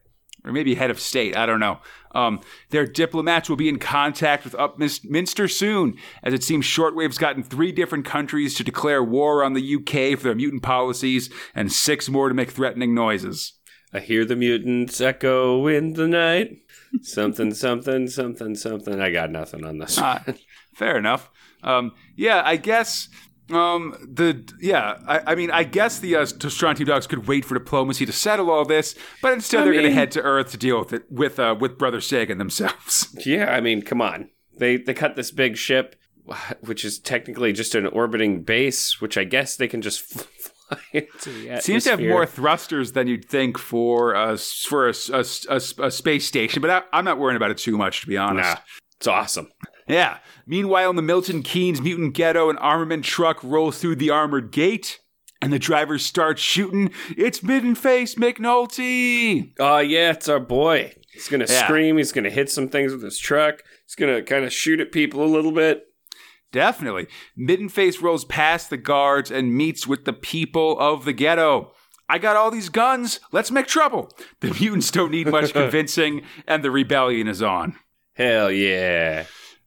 [0.44, 1.78] Or maybe head of state, I don't know.
[2.12, 7.42] Um, their diplomats will be in contact with Upminster soon, as it seems Shortwave's gotten
[7.42, 12.08] three different countries to declare war on the UK for their mutant policies, and six
[12.08, 13.54] more to make threatening noises.
[13.94, 16.58] I hear the mutants echo in the night.
[17.02, 19.00] Something, something, something, something.
[19.00, 19.98] I got nothing on this.
[19.98, 20.22] Uh,
[20.74, 21.30] fair enough.
[21.62, 23.08] Um, yeah, I guess
[23.50, 27.54] um, the yeah, I, I mean, I guess the uh, Strontium Dogs could wait for
[27.54, 30.56] diplomacy to settle all this, but instead I they're going to head to Earth to
[30.56, 33.08] deal with it with uh, with Brother Sagan themselves.
[33.26, 34.30] Yeah, I mean, come on.
[34.58, 35.96] They they cut this big ship,
[36.60, 41.60] which is technically just an orbiting base, which I guess they can just fly into.
[41.60, 45.90] Seems to have more thrusters than you'd think for uh, for a, a, a, a
[45.90, 48.48] space station, but I, I'm not worrying about it too much, to be honest.
[48.48, 48.60] Nah,
[48.98, 49.48] it's awesome.
[49.88, 50.18] Yeah.
[50.46, 55.00] Meanwhile, in the Milton Keynes mutant ghetto, an armament truck rolls through the armored gate,
[55.40, 56.90] and the driver starts shooting.
[57.16, 59.52] It's Midden Face McNulty.
[59.58, 60.94] Oh yeah, it's our boy.
[61.12, 61.64] He's gonna Yeah.
[61.64, 61.96] scream.
[61.98, 63.62] He's gonna hit some things with his truck.
[63.86, 65.84] He's gonna kind of shoot at people a little bit.
[66.52, 67.06] Definitely.
[67.36, 71.72] Midden Face rolls past the guards and meets with the people of the ghetto.
[72.08, 73.20] I got all these guns.
[73.32, 74.10] Let's make trouble.
[74.40, 77.76] The mutants don't need much convincing, and the rebellion is on.
[78.14, 79.24] Hell yeah!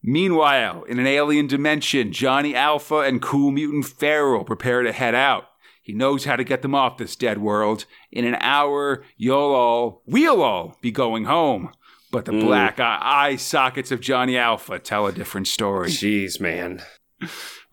[0.08, 5.46] Meanwhile, in an alien dimension, Johnny Alpha and Cool Mutant Feral prepare to head out.
[5.82, 7.86] He knows how to get them off this dead world.
[8.12, 11.72] In an hour, you'll all, we'll all be going home.
[12.12, 12.42] But the hmm.
[12.42, 15.90] black eye eye sockets of Johnny Alpha tell a different story.
[15.90, 16.84] Jeez, man.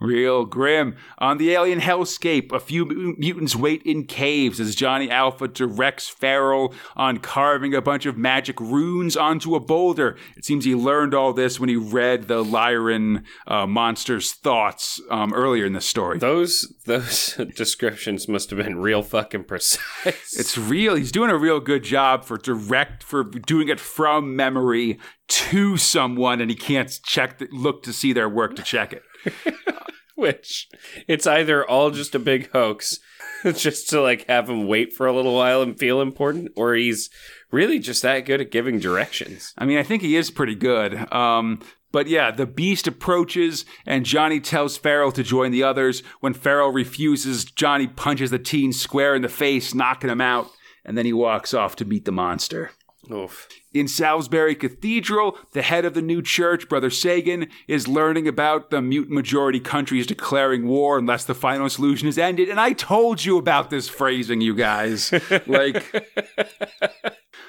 [0.02, 0.96] Real grim.
[1.18, 2.84] On the alien hellscape, a few
[3.18, 8.60] mutants wait in caves as Johnny Alpha directs Feral on carving a bunch of magic
[8.60, 10.16] runes onto a boulder.
[10.36, 15.32] It seems he learned all this when he read the Lyran uh, monster's thoughts um,
[15.32, 16.18] earlier in the story.
[16.18, 20.36] Those those descriptions must have been real fucking precise.
[20.36, 20.96] It's real.
[20.96, 26.40] He's doing a real good job for direct for doing it from memory to someone,
[26.40, 29.02] and he can't check the, look to see their work to check it.
[30.16, 30.68] which
[31.09, 32.98] it's either all just a big hoax
[33.55, 37.11] just to like have him wait for a little while and feel important or he's
[37.51, 41.12] really just that good at giving directions I mean, I think he is pretty good.
[41.12, 41.61] Um,
[41.92, 46.03] but yeah, the beast approaches, and Johnny tells Feral to join the others.
[46.20, 50.51] When Feral refuses, Johnny punches the teen square in the face, knocking him out,
[50.85, 52.70] and then he walks off to meet the monster.
[53.10, 53.48] Oof.
[53.74, 58.80] In Salisbury Cathedral, the head of the new church, Brother Sagan, is learning about the
[58.80, 62.48] mutant majority countries declaring war unless the final solution is ended.
[62.48, 65.12] And I told you about this phrasing, you guys.
[65.46, 65.84] like,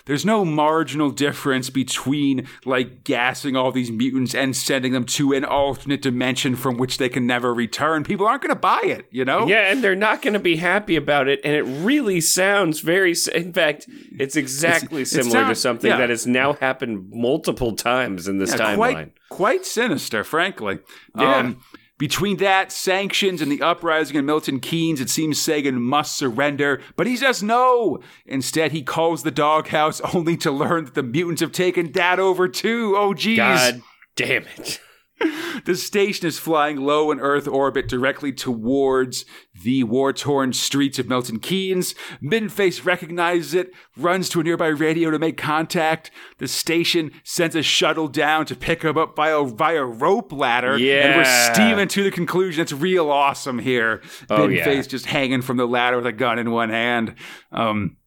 [0.05, 5.45] there's no marginal difference between, like, gassing all these mutants and sending them to an
[5.45, 8.03] alternate dimension from which they can never return.
[8.03, 9.47] People aren't going to buy it, you know?
[9.47, 13.13] yeah and they're not going to be happy about it and it really sounds very
[13.33, 13.87] in fact
[14.19, 15.97] it's exactly it similar to sounds- something yeah.
[15.97, 20.79] that has now happened multiple times in this Yeah, timeline quite quite sinister, frankly.
[21.17, 21.35] Yeah.
[21.37, 21.63] Um,
[21.97, 27.08] between that, sanctions, and the uprising in Milton Keynes, it seems Sagan must surrender, but
[27.08, 27.99] he says no.
[28.25, 32.47] Instead, he calls the doghouse only to learn that the mutants have taken that over
[32.47, 32.95] too.
[32.97, 33.38] Oh, geez.
[33.38, 33.82] god
[34.15, 34.79] damn it
[35.65, 39.23] The station is flying low in Earth orbit directly towards
[39.63, 41.93] the war torn streets of Milton Keynes.
[42.21, 46.09] Middenface recognizes it, runs to a nearby radio to make contact.
[46.39, 50.77] The station sends a shuttle down to pick him up via, via rope ladder.
[50.77, 50.93] Yeah.
[51.05, 52.62] And we're steaming to the conclusion.
[52.62, 54.01] It's real awesome here.
[54.29, 54.65] Oh, yeah.
[54.65, 57.15] Middenface just hanging from the ladder with a gun in one hand.
[57.51, 57.97] Um,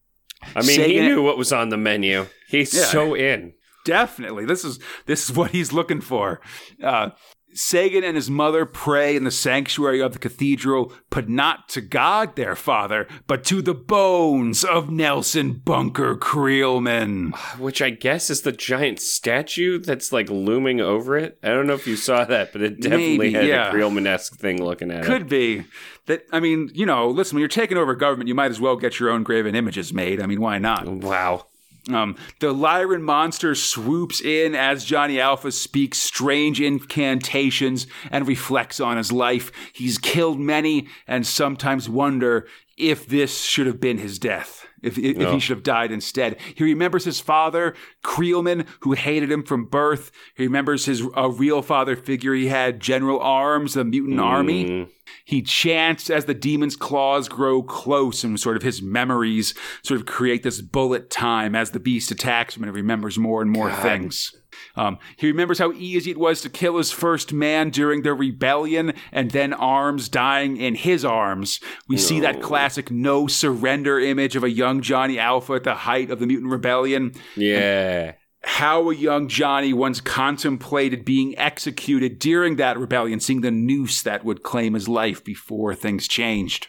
[0.55, 2.85] i mean he knew what was on the menu he's Yeah.
[2.85, 3.55] so in
[3.87, 4.45] Definitely.
[4.45, 6.41] This is this is what he's looking for.
[6.83, 7.11] Uh,
[7.55, 12.37] Sagan and his mother pray in the sanctuary of the cathedral, but not to God
[12.37, 17.35] their father, but to the bones of Nelson Bunker Kreelman.
[17.59, 21.39] which I guess is the giant statue that's like looming over it.
[21.43, 23.71] I don't know if you saw that, but it definitely Maybe, had yeah.
[23.71, 25.07] a Kreelman-esque thing looking at it.
[25.07, 25.65] Could be
[26.07, 26.27] that.
[26.33, 27.37] I mean, you know, listen.
[27.37, 30.21] When you're taking over government, you might as well get your own graven images made.
[30.21, 30.87] I mean, why not?
[30.87, 31.47] Wow.
[31.93, 38.97] Um, the Lyran monster swoops in as Johnny Alpha speaks strange incantations and reflects on
[38.97, 39.53] his life.
[39.73, 44.67] He's killed many and sometimes wonder if this should have been his death.
[44.83, 46.37] If, if, if he should have died instead.
[46.55, 50.13] He remembers his father, Kreelman, who hated him from birth.
[50.37, 54.89] He remembers his a real father figure he had, General Arms, the mutant army.
[55.27, 60.07] He chants as the demon's claws grow close and sort of his memories sort of
[60.07, 63.73] create this bullet time as the beast attacks him and he remembers more and more
[63.73, 64.33] things.
[64.77, 68.93] Um, he remembers how easy it was to kill his first man during the rebellion
[69.11, 71.59] and then Arms dying in his arms.
[71.89, 76.09] We see that classic no surrender image of a young Johnny Alpha at the height
[76.09, 78.13] of the mutant rebellion Yeah.
[78.47, 84.25] How a young Johnny once contemplated being executed during that rebellion, seeing the noose that
[84.25, 86.69] would claim his life before things changed.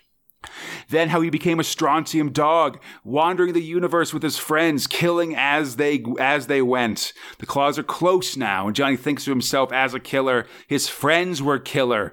[0.89, 5.75] Then how he became a strontium dog, wandering the universe with his friends, killing as
[5.75, 7.13] they as they went.
[7.37, 10.47] The claws are close now, and Johnny thinks of himself as a killer.
[10.67, 12.11] His friends were killer.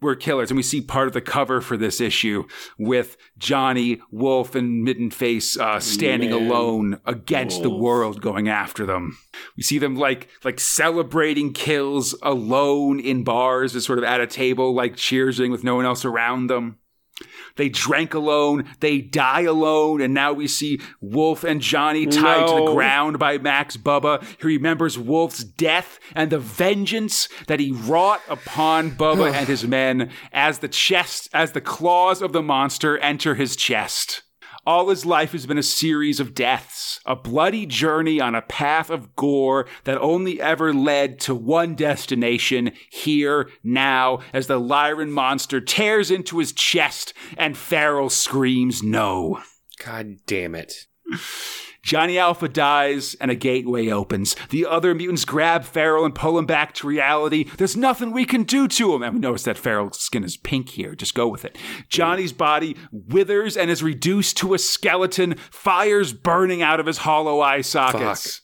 [0.00, 2.44] Were killers, and we see part of the cover for this issue
[2.78, 6.42] with Johnny, Wolf, and Middenface uh, standing Man.
[6.42, 9.16] alone against the world, going after them.
[9.56, 14.26] We see them like like celebrating kills alone in bars, just sort of at a
[14.26, 16.78] table, like cheersing with no one else around them.
[17.56, 22.54] They drank alone, they die alone, and now we see Wolf and Johnny tied to
[22.56, 24.22] the ground by Max Bubba.
[24.38, 30.10] He remembers Wolf's death and the vengeance that he wrought upon Bubba and his men
[30.32, 34.22] as the chest, as the claws of the monster enter his chest.
[34.66, 38.90] All his life has been a series of deaths, a bloody journey on a path
[38.90, 45.60] of gore that only ever led to one destination here, now, as the Lyran monster
[45.60, 49.40] tears into his chest and Feral screams no.
[49.84, 50.86] God damn it.
[51.86, 54.34] Johnny Alpha dies and a gateway opens.
[54.50, 57.44] The other mutants grab Feral and pull him back to reality.
[57.58, 59.04] There's nothing we can do to him.
[59.04, 60.96] And we notice that Feral's skin is pink here.
[60.96, 61.56] Just go with it.
[61.88, 67.40] Johnny's body withers and is reduced to a skeleton, fires burning out of his hollow
[67.40, 68.40] eye sockets.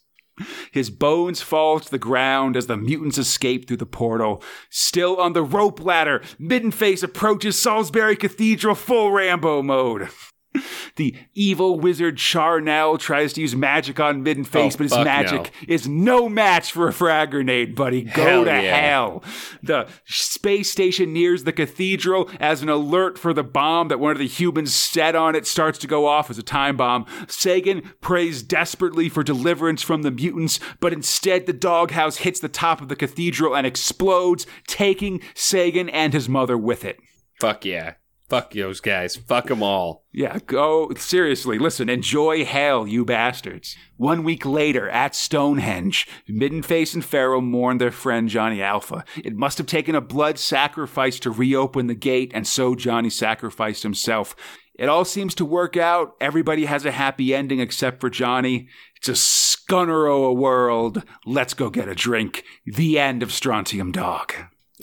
[0.70, 4.40] His bones fall to the ground as the mutants escape through the portal.
[4.70, 10.10] Still on the rope ladder, Middenface approaches Salisbury Cathedral full Rambo mode.
[10.96, 15.88] The evil wizard Charnel tries to use magic on Middenface, Oh, but his magic is
[15.88, 18.02] no match for a frag grenade, buddy.
[18.02, 18.76] Go Hell to yeah.
[18.90, 19.24] hell.
[19.62, 24.18] The space station nears the cathedral as an alert for the bomb that one of
[24.18, 27.06] the humans set on it starts to go off as a time bomb.
[27.26, 32.82] Sagan prays desperately for deliverance from the mutants, but instead the doghouse hits the top
[32.82, 36.98] of the cathedral and explodes, taking Sagan and his mother with it.
[37.40, 37.94] Fuck yeah.
[38.32, 39.14] Fuck those guys.
[39.14, 40.06] Fuck them all.
[40.10, 41.58] Yeah, go seriously.
[41.58, 43.76] Listen, enjoy hell, you bastards.
[43.98, 49.04] One week later, at Stonehenge, Middenface and Feral mourn their friend Johnny Alpha.
[49.22, 53.82] It must have taken a blood sacrifice to reopen the gate, and so Johnny sacrificed
[53.82, 54.34] himself.
[54.78, 56.14] It all seems to work out.
[56.18, 58.66] Everybody has a happy ending except for Johnny.
[58.96, 61.02] It's a scunner a world.
[61.26, 62.44] Let's go get a drink.
[62.64, 64.32] The end of Strontium Dog.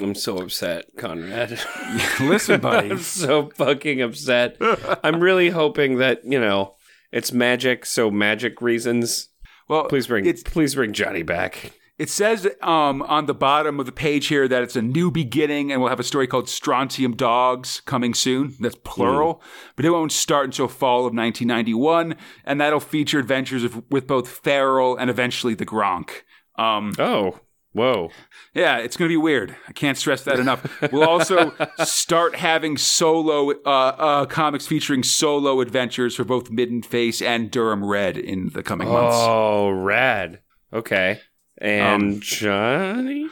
[0.02, 1.60] I'm so upset, Conrad.
[2.20, 2.92] Listen, buddy.
[2.92, 4.58] I'm so fucking upset.
[5.04, 6.76] I'm really hoping that, you know,
[7.12, 9.30] it's magic, so magic reasons.
[9.68, 11.74] Well, Please bring it's please bring Johnny back.
[12.00, 15.72] It says um, on the bottom of the page here that it's a new beginning,
[15.72, 18.56] and we'll have a story called Strontium Dogs coming soon.
[18.60, 19.44] That's plural,
[19.76, 24.30] but it won't start until fall of 1991, and that'll feature adventures of, with both
[24.30, 26.10] Feral and eventually the Gronk.
[26.56, 27.42] Um, Oh,
[27.74, 28.10] whoa.
[28.54, 29.56] yeah, it's going to be weird.
[29.68, 30.66] I can't stress that enough.
[30.92, 31.54] We'll also
[31.84, 38.18] start having solo uh, uh, comics featuring solo adventures for both Middenface and Durham Red
[38.18, 39.18] in the coming months.
[39.20, 40.42] Oh, rad.
[40.74, 41.20] Okay.
[41.62, 43.28] And Johnny?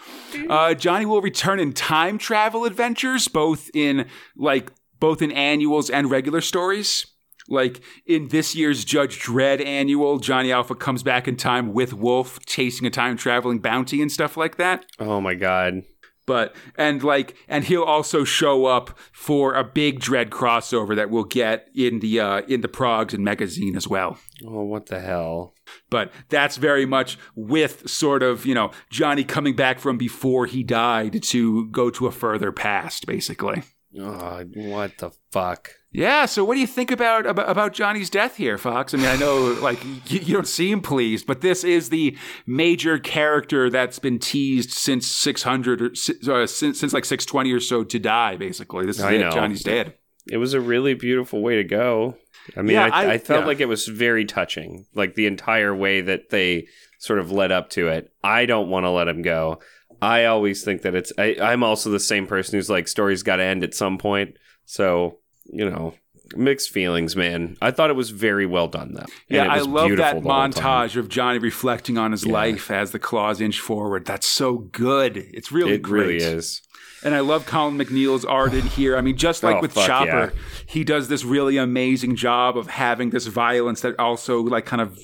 [0.50, 6.12] Uh, Johnny will return in time travel adventures, both in like both in annuals and
[6.12, 7.06] regular stories.
[7.48, 12.39] Like in this year's Judge Dredd annual, Johnny Alpha comes back in time with Wolf
[12.45, 14.86] chasing a time traveling bounty and stuff like that.
[15.00, 15.84] Oh my god.
[16.26, 21.24] But and like and he'll also show up for a big Dredd crossover that we'll
[21.24, 24.20] get in the uh, in the Progs and magazine as well.
[24.45, 25.54] Oh, what the hell?
[25.89, 30.64] But that's very much with sort of, you know, Johnny coming back from before he
[30.64, 33.64] died to go to a further past, basically.
[33.98, 35.72] Oh, what the fuck?
[35.98, 38.93] Yeah, so what do you think about about, about Johnny's death here, Fox?
[38.93, 43.00] I mean, I know like you, you don't seem pleased, but this is the major
[43.00, 47.98] character that's been teased since 600 or uh, since, since like 620 or so to
[47.98, 48.86] die, basically.
[48.86, 49.20] This is I it.
[49.22, 49.32] know.
[49.32, 49.95] Johnny's dead.
[50.30, 52.16] It was a really beautiful way to go.
[52.56, 53.48] I mean, Yeah, I, I- I, felt yeah.
[53.48, 56.68] like it was very touching, like the entire way that they
[57.00, 58.12] sort of led up to it.
[58.24, 59.62] I don't want to let him go.
[60.00, 61.12] I always think that it's.
[61.18, 64.38] I, I'm also the same person who's like, stories got to end at some point.
[64.66, 65.18] So,
[65.52, 65.93] you know,
[66.36, 67.56] mixed feelings, man.
[67.62, 69.06] I thought it was very well done, though.
[69.30, 70.52] Yeah, I love that the whole time.
[70.52, 72.34] montage of Johnny reflecting on his Yeah.
[72.34, 74.06] life as the claws inch forward.
[74.06, 75.18] That's so good.
[75.34, 76.08] It's really It great.
[76.08, 76.62] really is.
[77.04, 78.98] And I love Colin MacNeil's art in here.
[78.98, 80.41] I mean, just like Oh, with Chopper, yeah.
[80.66, 84.98] he does this really amazing job of having this violence that also like kind of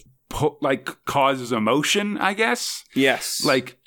[0.62, 2.18] like causes emotion.
[2.18, 3.46] I guess Yes.
[3.46, 3.78] like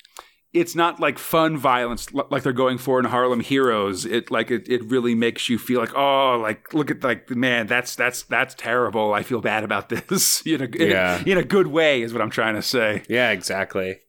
[0.59, 4.05] it's not like fun violence like they're going for in Harlem Heroes.
[4.05, 7.67] It like it, it really makes you feel like oh like look at like man
[7.67, 9.13] that's that's that's terrible.
[9.13, 10.41] I feel bad about this.
[10.45, 11.21] in a in, Yeah.
[11.25, 13.03] a, in a good way is what I'm trying to say.
[13.09, 13.99] yeah, exactly.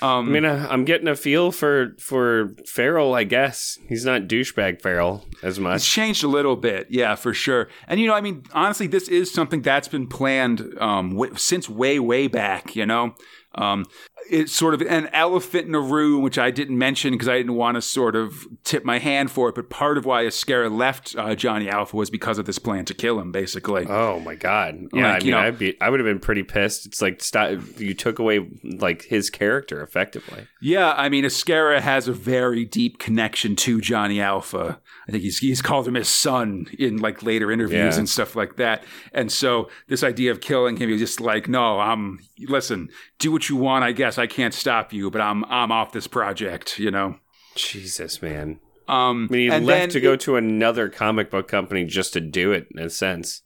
[0.00, 3.14] Um, I mean, uh, I'm getting a feel for for Feral.
[3.14, 5.88] I guess he's not douchebag Feral as It's much.
[5.88, 7.68] changed a little bit, yeah, for sure.
[7.86, 11.68] And you know, I mean, honestly, this is something that's been planned um, w- since
[11.68, 12.74] way, way back.
[12.74, 13.14] You know,
[13.54, 13.86] um,
[14.30, 17.54] it's sort of an elephant in a room, which I didn't mention because I didn't
[17.54, 19.54] want to sort of tip my hand for it.
[19.54, 22.94] But part of why Ezquerra left uh, Johnny Alpha was because of this plan to
[22.94, 23.86] kill him, basically.
[23.88, 24.78] Oh my god!
[24.92, 26.86] Yeah, Like, I you mean, know- I'd be, I would have been pretty pissed.
[26.86, 30.46] It's like stop, you took away like his character effectively.
[30.60, 34.80] Yeah, I mean, Ezquerra has a very deep connection to Johnny Alpha.
[35.08, 37.98] I think he's he's called him his son in like later interviews Yeah.
[37.98, 38.84] and stuff like that.
[39.12, 42.88] And so this idea of killing him, he's just like, no, I'm listen,
[43.18, 43.84] do what you want.
[43.84, 46.78] I guess I can't stop you, but I'm I'm off this project.
[46.78, 47.16] You know.
[47.56, 48.60] Jesus, man.
[48.88, 52.20] Um, I mean, he left to go it- to another comic book company just to
[52.20, 52.68] do it.
[52.74, 53.42] In a sense,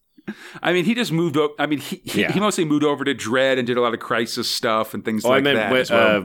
[0.62, 1.36] I mean, he just moved.
[1.58, 2.32] I mean, he he, Yeah.
[2.32, 5.24] he mostly moved over to Dredd and did a lot of Crisis stuff and things
[5.24, 5.72] oh, like I meant that.
[5.72, 6.16] when, well.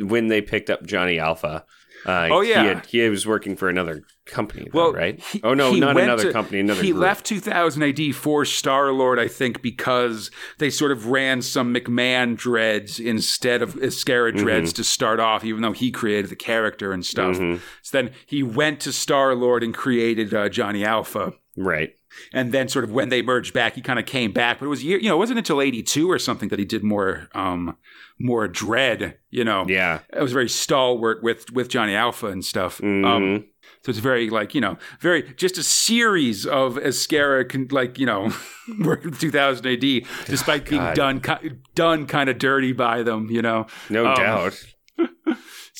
[0.00, 1.64] uh, when they picked up Johnny Alpha.
[2.04, 2.62] Uh, Oh, yeah.
[2.62, 5.20] he, had, he was working for another company, though, Well, right?
[5.20, 6.82] he- oh no, not another to- company, another.
[6.82, 7.02] He group.
[7.02, 12.36] left 2000 AD for Star Lord, I think, because they sort of ran some McMahon
[12.36, 17.04] Dredds instead of Ezquerra Dredds to start off, even though he created the character and
[17.04, 17.36] stuff.
[17.38, 17.60] Mhm.
[17.82, 21.34] So then he went to Star Lord and created uh, Johnny Alpha.
[21.56, 21.90] Right.
[22.34, 24.58] and then sort of when they merged back, he kind of came back.
[24.58, 26.82] But it was year, you know, it wasn't until '82 or something that he did
[26.84, 27.74] more, um,
[28.18, 30.00] more Dredd, You know, Yeah.
[30.14, 32.80] it was very stalwart with with Johnny Alpha and stuff.
[32.82, 33.04] Mhm.
[33.06, 33.44] Um,
[33.84, 38.06] so it's very like you know, very just a series of Ezquerra, con- like you
[38.06, 38.30] know,
[39.18, 39.80] 2000 AD,
[40.26, 43.28] despite being done ki- done kind of dirty by them.
[43.30, 44.64] You know, no um, doubt.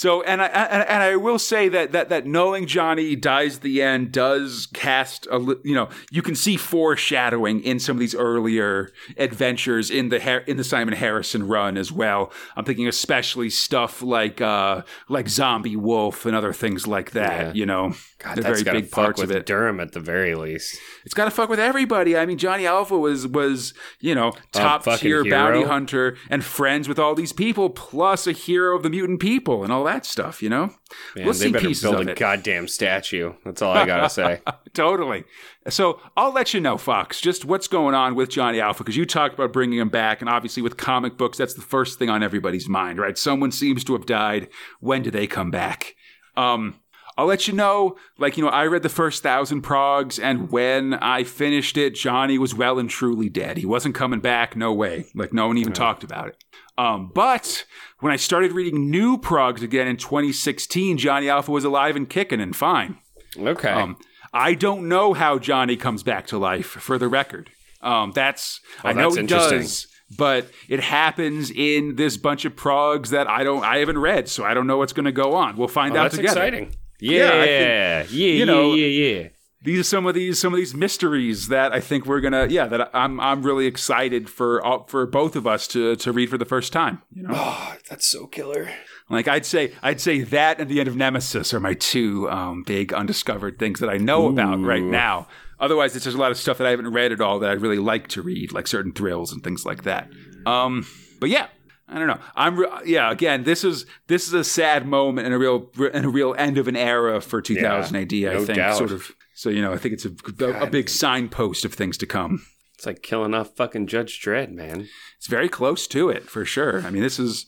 [0.02, 3.62] so, and I and, and I will say that that that knowing Johnny dies at
[3.62, 8.16] the end does cast a you know you can see foreshadowing in some of these
[8.16, 12.32] earlier adventures in the in the Simon Harrison run as well.
[12.56, 17.46] I'm thinking especially stuff like uh like Zombie Wolf and other things like that.
[17.46, 17.52] Yeah.
[17.52, 19.46] You know, God, that's very big parts of it.
[19.46, 20.80] Durham at the very least.
[21.04, 22.16] It's got to fuck with everybody.
[22.16, 26.98] I mean, Johnny Alpha was was you know top tier bounty hunter and friends with
[26.98, 30.42] all these people, plus a hero of the mutant people and all that stuff.
[30.42, 30.66] You know,
[31.14, 33.34] Man, we'll they better build a goddamn statue.
[33.44, 34.40] That's all I gotta say.
[34.74, 35.24] totally.
[35.68, 39.06] So I'll let you know, Fox, just what's going on with Johnny Alpha because you
[39.06, 42.22] talked about bringing him back, and obviously with comic books, that's the first thing on
[42.22, 43.16] everybody's mind, right?
[43.16, 44.48] Someone seems to have died.
[44.80, 45.94] When do they come back?
[46.36, 46.80] Um,
[47.18, 47.96] I'll let you know.
[48.18, 52.38] Like you know, I read the first thousand progs, and when I finished it, Johnny
[52.38, 53.58] was well and truly dead.
[53.58, 54.56] He wasn't coming back.
[54.56, 55.06] No way.
[55.14, 56.42] Like no one even talked about it.
[56.78, 57.64] Um, but
[58.00, 62.40] when I started reading new progs again in 2016, Johnny Alpha was alive and kicking
[62.40, 62.96] and fine.
[63.38, 63.68] Okay.
[63.68, 63.98] Um,
[64.32, 66.66] I don't know how Johnny comes back to life.
[66.66, 67.50] For the record,
[67.82, 69.58] um, that's I know that's he interesting.
[69.58, 69.86] does,
[70.16, 74.42] but it happens in this bunch of progs that I don't, I haven't read, so
[74.44, 75.56] I don't know what's going to go on.
[75.58, 76.40] We'll find Oh, out that's together.
[76.40, 76.74] exciting.
[77.02, 79.28] Yeah, Yeah, yeah, think, yeah, you know- yeah, yeah, yeah.
[79.64, 82.66] These are some of these some of these mysteries that I think we're gonna, yeah,
[82.66, 86.36] that I'm I'm really excited for all- for both of us to to read for
[86.38, 87.00] the first time.
[87.14, 88.70] You know, Oh, that's so killer.
[89.08, 92.64] like I'd say I'd say that and the end of Nemesis are my two um,
[92.66, 95.28] big undiscovered things that I know about right now.
[95.60, 97.62] Otherwise, it's just a lot of stuff that I haven't read at all that I'd
[97.62, 100.08] really like to read, like certain thrills and things like that.
[100.44, 100.84] Um,
[101.20, 101.46] but yeah,
[101.92, 102.18] I don't know.
[102.34, 103.10] I'm re- yeah.
[103.10, 106.58] Again, this is this is a sad moment and a real and a real end
[106.58, 108.12] of an era for 2000 AD.
[108.12, 108.76] I no think doubt.
[108.78, 109.12] sort of.
[109.34, 112.44] So you know, I think it's a, a, a big signpost of things to come.
[112.74, 114.88] It's like killing off fucking Judge Dredd, man.
[115.18, 116.82] It's very close to it for sure.
[116.82, 117.46] I mean, this is,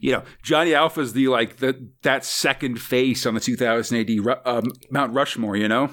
[0.00, 4.64] you know, Johnny Alpha's the like the that second face on the 2000 AD um,
[4.90, 5.56] Mount Rushmore.
[5.56, 5.90] You know,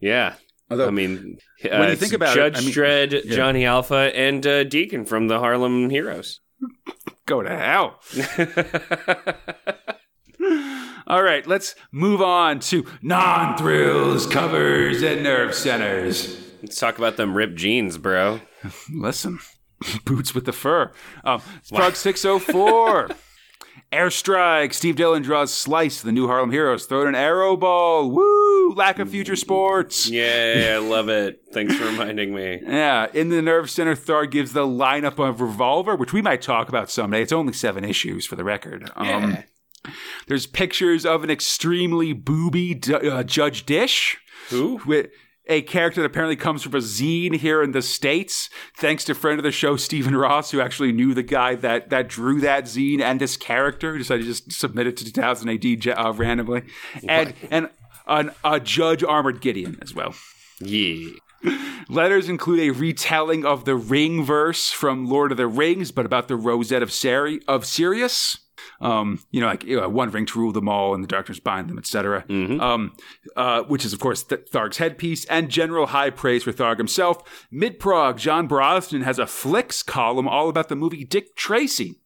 [0.00, 0.34] Yeah.
[0.70, 3.36] although I mean, uh, When you think about it, Judge I mean- Dredd, Yeah.
[3.36, 6.40] Johnny Alpha, and uh, Deacon from the Harlem Heroes.
[7.26, 8.00] go to hell.
[11.06, 16.40] All right, let's move on to non thrills, covers, and nerve centers.
[16.62, 18.40] Let's talk about them ripped jeans, bro.
[18.90, 19.38] Listen,
[20.06, 20.92] boots with the fur.
[21.24, 21.42] Um,
[21.72, 23.10] Prog 604.
[23.94, 24.74] Airstrike.
[24.74, 26.86] Steve Dillon draws Slice, the new Harlem Heroes.
[26.86, 28.10] Throw an arrow ball.
[28.10, 28.74] Woo!
[28.74, 30.08] Lack of future sports.
[30.08, 31.40] Yeah, I love it.
[31.52, 32.60] Thanks for reminding me.
[32.66, 36.68] Yeah, in the Nerve Center, Tharg gives the lineup of Revolver, which we might talk
[36.68, 37.22] about someday.
[37.22, 38.90] It's only seven issues for the record.
[38.96, 39.38] Um,
[40.26, 44.16] There's pictures of an extremely booby uh, Judge Dish,
[44.50, 44.80] Who?
[44.86, 45.10] with
[45.46, 49.38] a character that apparently comes from a zine here in the states, thanks to friend
[49.38, 53.00] of the show Stephen Ross, who actually knew the guy that that drew that zine
[53.00, 53.92] and this character.
[53.92, 56.62] Who decided to just submit it to 2000 AD uh, randomly,
[57.08, 57.68] and and
[58.06, 60.14] an, a Judge Armored Gideon as well.
[60.60, 61.10] Yeah.
[61.88, 66.28] Letters include a retelling of the ring verse from Lord of the Rings, but about
[66.28, 68.38] the Rosette of Sari- of Sirius.
[68.80, 71.38] Um, you know, like you know, one ring to rule them all, and the darkness
[71.40, 72.24] bind them, etc.
[72.28, 72.96] Um,
[73.36, 77.46] uh, which is, of course, Th- Tharg's headpiece and general high praise for Tharg himself.
[77.50, 82.00] Mid prog, John Brosnan has a flicks column all about the movie Dick Tracy.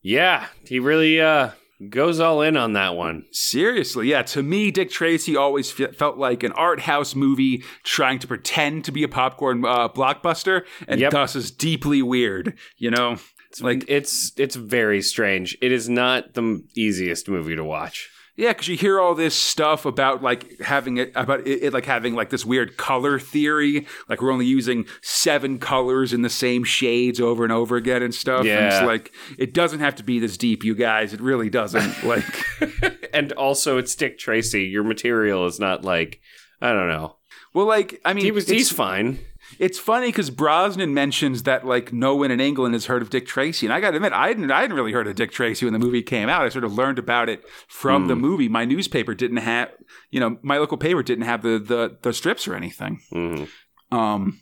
[0.00, 1.50] Yeah, he really uh
[1.90, 3.24] goes all in on that one.
[3.30, 4.22] Seriously, yeah.
[4.22, 8.84] To me, Dick Tracy always fe- felt like an art house movie trying to pretend
[8.84, 11.12] to be a popcorn uh, blockbuster, and Yep.
[11.12, 12.56] thus is deeply weird.
[12.78, 13.18] You know,
[13.60, 15.56] Like it's it's very strange.
[15.60, 18.08] It is not the easiest movie to watch.
[18.36, 21.86] yeah, because you hear all this stuff about like having it about it, it like
[21.86, 26.62] having like this weird color theory, like we're only using seven colors in the same
[26.62, 28.40] shades over and over again and stuff.
[28.40, 28.78] And Yeah.
[28.78, 31.12] it's like it doesn't have to be this deep, you guys.
[31.12, 32.04] It really doesn't.
[32.04, 32.24] like.
[33.14, 34.64] And also, it's Dick Tracy.
[34.64, 36.20] Your material is not like
[36.60, 37.16] I don't know.
[37.54, 39.18] Well, like I mean, He was he's fine.
[39.58, 43.26] It's funny because Brosnan mentions that like no one in England has heard of Dick
[43.26, 45.66] Tracy, and I got to admit, I hadn't, I hadn't really heard of Dick Tracy
[45.66, 46.42] when the movie came out.
[46.42, 48.48] I sort of learned about it from the movie.
[48.48, 49.70] My newspaper didn't have,
[50.10, 53.00] you know, my local paper didn't have the the, the strips or anything.
[53.12, 53.48] Mhm.
[53.90, 54.40] Um.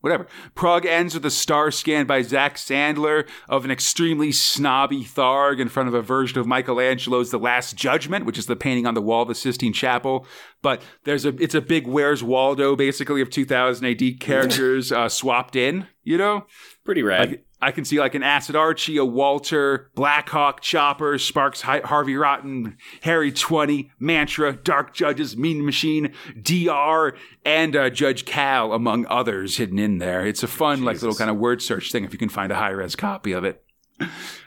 [0.00, 0.26] Whatever.
[0.54, 5.68] Prog ends with a star scan by Zach Sandler of an extremely snobby Tharg in
[5.68, 9.02] front of a version of Michelangelo's The Last Judgment, which is the painting on the
[9.02, 10.26] wall of the Sistine Chapel.
[10.62, 15.54] But there's a it's a big Where's Waldo basically of 2000 AD characters uh, swapped
[15.54, 15.86] in.
[16.02, 16.46] You know,
[16.84, 17.28] Pretty rad.
[17.30, 22.16] like I can see like an Acid Archie, a Walter, Blackhawk, Chopper, Sparks, Hi- Harvey
[22.16, 29.58] Rotten, Harry Twenty, Mantra, Dark Judges, Mean Machine, Dr, and uh, Judge Cal, among others,
[29.58, 30.26] hidden in there.
[30.26, 32.56] It's a fun like little kind of word search thing if you can find a
[32.56, 33.62] high res copy of it.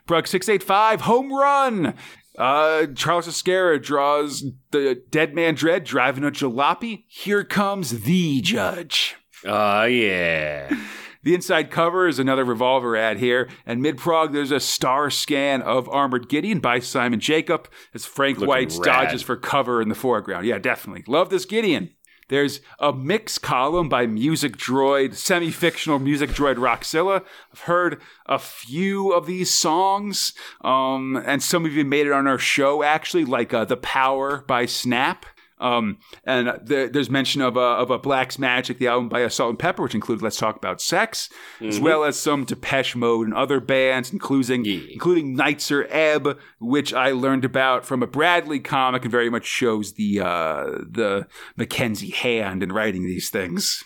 [0.07, 1.93] Prog six eight five home run.
[2.35, 7.03] Uh, Charles Ezquerra draws the Dead Man Dredd driving a jalopy.
[7.07, 9.15] Here comes the judge.
[9.45, 10.75] Oh, yeah.
[11.23, 15.61] The inside cover is another revolver ad here, and mid prog there's a star scan
[15.61, 18.83] of Armored Gideon by Simon Jacob as Frank Looking White rad.
[18.83, 20.45] dodges for cover in the foreground.
[20.45, 21.03] Yeah, definitely.
[21.07, 21.91] Love this Gideon.
[22.29, 27.23] There's a mix column by Music Droid, semi fictional Music Droid Roxilla.
[27.53, 32.27] I've heard a few of these songs, um, and some of you made it on
[32.27, 35.25] our show actually, like uh, The Power by Snap.
[35.63, 39.79] Um, and the, there's mention of a, of a Black's Magic, the album by Salt-N-Pepa,
[39.81, 41.29] which included Let's Talk About Sex,
[41.61, 44.81] as well as some Depeche Mode and other bands, including Yeah.
[44.91, 49.93] including Nitzer Ebb, which I learned about from a Bradley comic and very much shows
[49.93, 53.81] the uh, the Mackenzie hand in writing these things.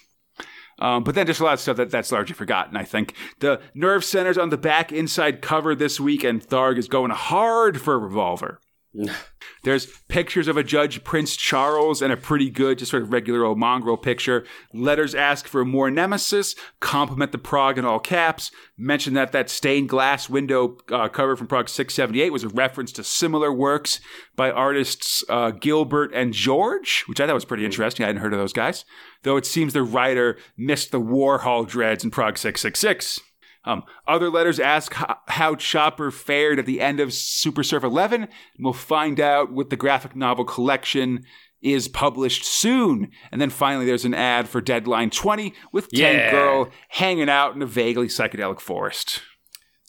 [0.80, 3.14] Um, but then just a lot of stuff that, that's largely forgotten, I think.
[3.40, 7.82] The nerve centers on the back inside cover this week, and Tharg is going hard
[7.82, 8.60] for a revolver.
[9.64, 13.43] There's pictures of a Judge Prince Charles and a pretty good, just sort of regular
[13.43, 14.45] old mongrel picture.
[14.74, 19.89] Letters ask for more nemesis, compliment the Prog in all caps, mention that that stained
[19.89, 24.00] glass window uh, cover from Prog 678 was a reference to similar works
[24.36, 28.04] by artists uh, Gilbert and George, which I thought was pretty interesting.
[28.04, 28.86] I hadn't heard of those guys.
[29.24, 33.20] Though it seems the writer missed the Warhol Dredds in Prog 666.
[33.68, 34.93] Um, other letters ask
[35.28, 39.70] how, Chopper fared at the end of Super Surf 11, and we'll find out what
[39.70, 41.26] the graphic novel collection
[41.61, 43.11] is published soon.
[43.32, 46.32] And then finally, there's an ad for Deadline 20 with Tank Yeah.
[46.32, 49.22] Girl hanging out in a vaguely psychedelic forest.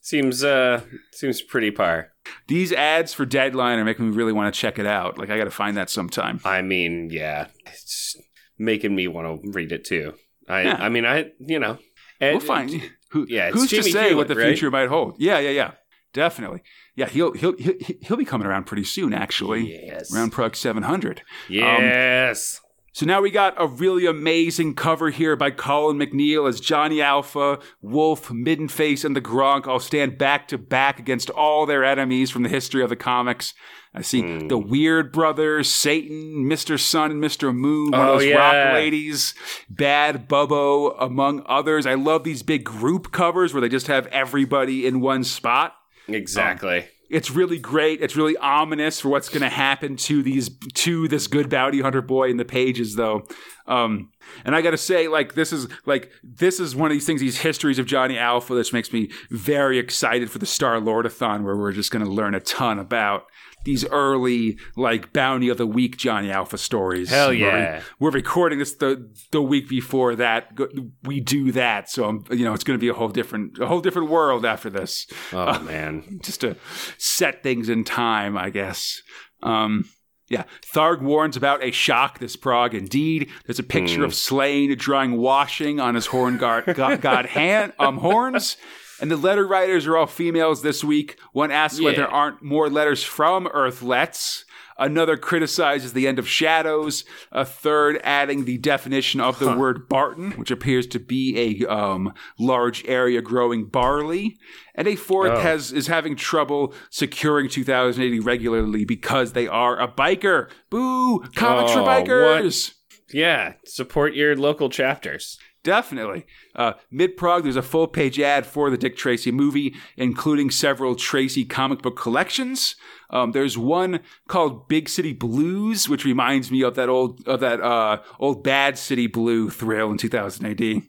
[0.02, 0.80] Seems uh
[1.12, 2.12] seems pretty par.
[2.46, 5.18] These ads for Deadline are making me really want to check it out.
[5.18, 6.40] Like, I got to find that sometime.
[6.44, 8.16] I mean, yeah, it's
[8.58, 10.14] making me want to read it too.
[10.48, 10.76] I Yeah.
[10.80, 11.78] I mean, I you know,
[12.20, 12.90] We'll and- find.
[13.11, 14.46] Who, yeah, who's Jimmy to say Hewlett, what the right?
[14.48, 15.16] future might hold?
[15.18, 15.70] Yeah, yeah, yeah.
[16.14, 16.62] Definitely.
[16.96, 19.12] Yeah, he'll he'll he'll, he'll be coming around pretty soon.
[19.12, 20.14] Actually, Yes.
[20.14, 21.18] around Prog 700.
[21.20, 22.61] Um, yes.
[22.99, 27.61] So now we got a really amazing cover here by Colin MacNeil as Johnny Alpha,
[27.80, 32.42] Wolf, Middenface, and the Gronk all stand back to back against all their enemies from
[32.42, 33.55] the history of the comics.
[33.94, 34.49] I see Hmm.
[34.49, 36.76] the Weird Brothers, Satan, Mr.
[36.76, 37.55] Sun, and Mr.
[37.55, 38.34] Moon, one Oh, of those yeah.
[38.36, 39.32] rock ladies,
[39.70, 41.86] Bad Bubbo, among others.
[41.86, 45.72] I love these big group covers where they just have everybody in one spot
[46.09, 46.86] exactly.
[47.11, 48.02] It's really great.
[48.02, 52.02] It's really ominous for what's going to happen to these to this good bounty hunter
[52.02, 53.26] boy in the pages, though.
[53.66, 54.11] Um,
[54.44, 57.20] and I got to say, like this is like this is one of these things,
[57.20, 61.56] these histories of Johnny Alpha, that makes me very excited for the Star Lordathon, where
[61.56, 63.26] we're just going to learn a ton about
[63.64, 67.11] these early like bounty of the week Johnny Alpha stories.
[67.11, 67.82] Hell We're re- yeah.
[67.98, 70.59] We're, recording this the the week before that.
[71.04, 73.66] We do that, so I'm, you know it's going to be a whole different a
[73.66, 76.20] whole different world after this Oh man.
[76.22, 76.56] just to
[76.96, 79.02] set things in time, I guess.
[79.42, 79.84] Um,
[80.28, 80.44] yeah,
[80.74, 82.74] Tharg warns about a shock this Prog.
[82.74, 87.72] Indeed, there's a picture of Sláine drawing washing on his horn guard, god, god hand,
[87.78, 88.59] um, horns.
[89.01, 91.18] And the letter writers are all females this week.
[91.32, 94.44] One asks whether there aren't more letters from Earthlets.
[94.80, 97.05] Another criticizes the end of Shadows.
[97.32, 102.12] A third adding the definition of the word Barton, which appears to be a um,
[102.38, 104.36] large area growing barley.
[104.76, 105.40] And a fourth Oh.
[105.40, 110.49] has is having trouble securing 2080 regularly because they are a biker.
[110.70, 111.20] Boo!
[111.34, 112.74] Comics for Oh, bikers.
[113.12, 113.55] Yeah.
[113.64, 115.38] Support your local chapters.
[115.68, 116.24] Definitely.
[116.56, 120.94] Uh, Mid Prog, there's a full page ad for the Dick Tracy movie, including several
[120.94, 122.74] Tracy comic book collections.
[123.10, 127.60] Um, there's one called Big City Blues, which reminds me of that old of that
[127.60, 130.82] uh, old Bad City Blue thrill in 2000 AD.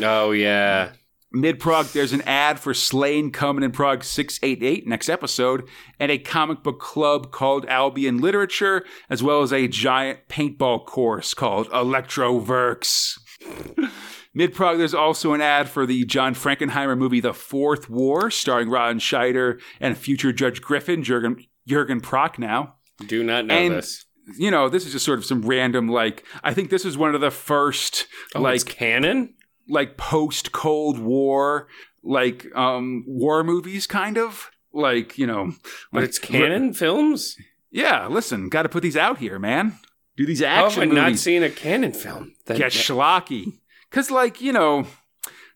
[0.00, 0.92] Oh yeah.
[1.32, 5.68] Mid Prog, there's an ad for Sláine coming in Prog 688 next episode,
[5.98, 11.34] and a comic book club called Albion Literature, as well as a giant paintball course
[11.34, 13.18] called Electroverks.
[14.32, 18.68] Mid Prog, there's also an ad for the John Frankenheimer movie The Fourth War, starring
[18.70, 22.72] Ron Scheider and future Judge Griffin, Jurgen, Jurgen Prochnow
[23.06, 24.04] Do not know And- this.
[24.38, 27.14] you know, this is just sort of some random, like, I think this is one
[27.14, 29.34] of the first, Oh, like, it's Cannon.
[29.68, 31.66] like post Cold War,
[32.02, 35.52] like um war movies, kind of like you know.
[35.92, 37.36] But like- it's Cannon films.
[37.72, 39.78] Yeah, listen, got to put these out here, man.
[40.16, 42.34] Do these How have I action not movies seen a Cannon film?
[42.46, 43.58] That- get schlocky?
[43.90, 44.86] Because, like you know.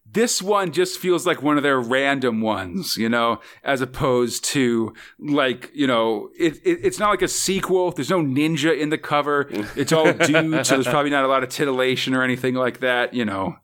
[0.07, 4.93] This one just feels like one of their random ones, you know, as opposed to
[5.18, 7.91] like, you know, it, it, it's not like a sequel.
[7.91, 9.49] There's no ninja in the cover.
[9.76, 13.12] It's all dudes, so there's probably not a lot of titillation or anything like that,
[13.12, 13.57] you know.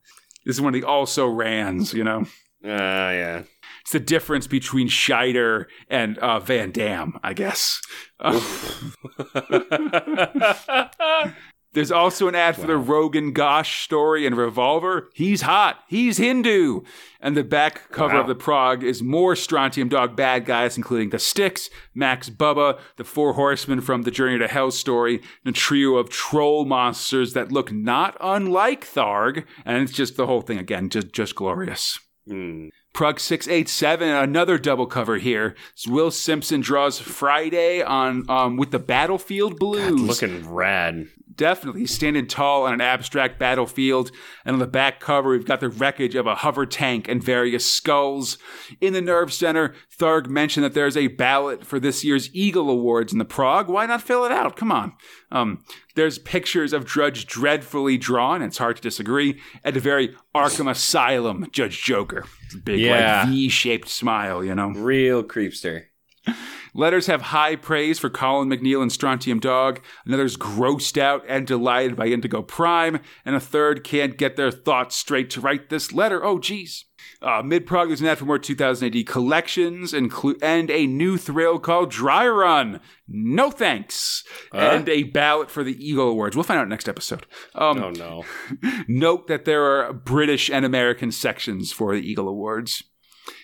[0.44, 2.24] This is one of the also rans, you know.
[2.64, 3.42] Ah, yeah.
[3.82, 7.80] It's the difference between Scheider and uh, Van Damme, I guess.
[11.72, 15.08] There's also an ad for the Rogan Gosh story and Revolver.
[15.14, 15.78] He's hot.
[15.88, 16.80] He's Hindu.
[17.20, 18.22] And the back cover Wow.
[18.22, 23.04] of the Prog is more Strontium Dog bad guys, including the Stix, Max Bubba, the
[23.04, 27.52] Four Horsemen from the Journey to Hell story, and a trio of troll monsters that
[27.52, 29.44] look not unlike Tharg.
[29.64, 32.00] And it's just the whole thing again, just just glorious.
[32.26, 32.68] Hmm.
[32.92, 35.54] Prog 687, another double cover here.
[35.86, 40.00] Will Simpson draws Friday on um, with the Battlefield Blues.
[40.00, 41.06] Looking rad.
[41.32, 44.10] Definitely he's standing tall on an abstract battlefield.
[44.44, 47.64] And on the back cover, we've got the wreckage of a hover tank and various
[47.64, 48.36] skulls.
[48.80, 53.12] In the Nerve Center, Tharg mentioned that there's a ballot for this year's Eagle Awards
[53.12, 53.68] in the Prog.
[53.68, 54.56] Why not fill it out?
[54.56, 54.92] Come on.
[55.30, 55.64] Um,
[55.94, 58.42] there's pictures of Drudge dreadfully drawn.
[58.42, 59.40] It's hard to disagree.
[59.64, 62.26] At the very Arkham Asylum, Judge Joker.
[62.64, 63.22] Big, Yeah.
[63.22, 64.68] like, V-shaped smile, you know.
[64.70, 65.84] Real creepster.
[66.72, 69.80] Letters have high praise for Colin MacNeil and Strontium Dog.
[70.06, 73.00] Another's grossed out and delighted by Indigo Prime.
[73.24, 76.24] And a third can't get their thoughts straight to write this letter.
[76.24, 76.84] Oh, geez.
[77.22, 81.18] Uh, Mid Prog, there's an ad for more 2000 AD collections inclu- and a new
[81.18, 82.80] thrill called Dry Run.
[83.06, 84.24] No thanks.
[84.52, 86.34] And a ballot for the Eagle Awards.
[86.34, 87.26] We'll find out next episode.
[87.54, 88.24] Um, Oh no.
[88.88, 92.82] Note that there are British and American sections for the Eagle Awards.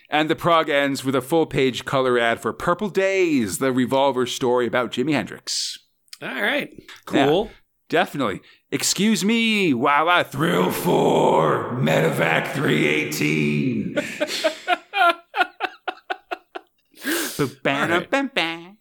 [0.08, 4.24] And the prog ends with a full page color ad for Purple Days, the revolver
[4.24, 5.78] story about Jimi Hendrix.
[6.22, 6.70] All right.
[7.04, 7.50] Cool.
[7.88, 8.40] Definitely.
[8.76, 13.94] Excuse me while I thrill for Medevac 318.
[17.38, 18.74] Ba-ba-da-ba-ba.